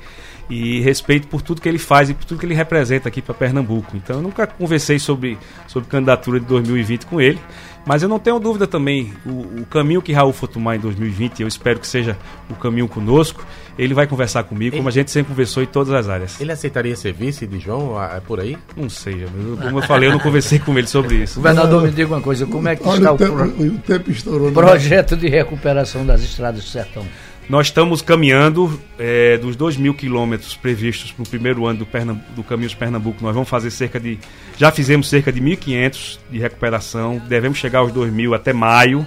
[0.48, 3.34] e respeito por tudo que ele faz e por tudo que ele representa aqui para
[3.34, 3.96] Pernambuco.
[3.96, 5.36] Então eu nunca conversei sobre,
[5.66, 7.38] sobre candidatura de 2020 com ele,
[7.84, 11.42] mas eu não tenho dúvida também, o, o caminho que Raul for tomar em 2020,
[11.42, 12.16] eu espero que seja
[12.50, 13.44] o caminho conosco,
[13.78, 16.40] ele vai conversar comigo, como a gente sempre conversou em todas as áreas.
[16.40, 18.56] Ele aceitaria ser vice de João ah, por aí?
[18.76, 21.36] Não sei, mas como eu falei, eu não conversei com ele sobre isso.
[21.36, 23.78] Governador, me diga uma coisa, como é que está Olha, o o tempo, pro- o
[23.78, 24.48] tempo estourou.
[24.48, 24.54] né?
[24.54, 27.04] projeto de recuperação das estradas do sertão?
[27.48, 32.20] Nós estamos caminhando é, dos 2 mil quilômetros previstos para o primeiro ano do, Pernam-
[32.34, 33.22] do Caminhos Pernambuco.
[33.22, 34.18] Nós vamos fazer cerca de.
[34.58, 37.22] Já fizemos cerca de 1.500 de recuperação.
[37.28, 39.06] Devemos chegar aos 2 mil até maio.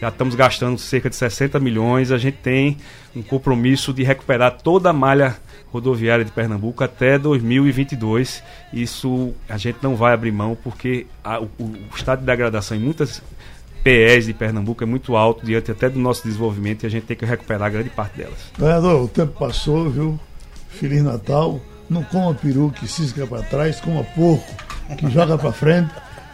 [0.00, 2.10] Já estamos gastando cerca de 60 milhões.
[2.10, 2.76] A gente tem
[3.14, 5.36] um compromisso de recuperar toda a malha
[5.72, 8.42] rodoviária de Pernambuco até 2022.
[8.72, 12.80] Isso a gente não vai abrir mão porque a- o, o estado de degradação em
[12.80, 13.22] muitas
[13.88, 17.16] PEs de Pernambuco é muito alto diante até do nosso desenvolvimento e a gente tem
[17.16, 18.36] que recuperar grande parte delas.
[18.58, 20.20] Governador, o tempo passou, viu?
[20.68, 21.58] Feliz Natal.
[21.88, 24.44] Não coma peru que cisca para trás, coma porco
[24.98, 25.90] que joga para frente,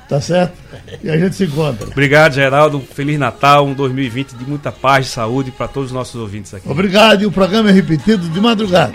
[0.09, 0.53] tá certo?
[1.01, 1.87] E a gente se encontra.
[1.87, 2.81] Obrigado, Geraldo.
[2.81, 6.69] Feliz Natal, um 2020 de muita paz e saúde para todos os nossos ouvintes aqui.
[6.69, 8.95] Obrigado e o programa é repetido de madrugada.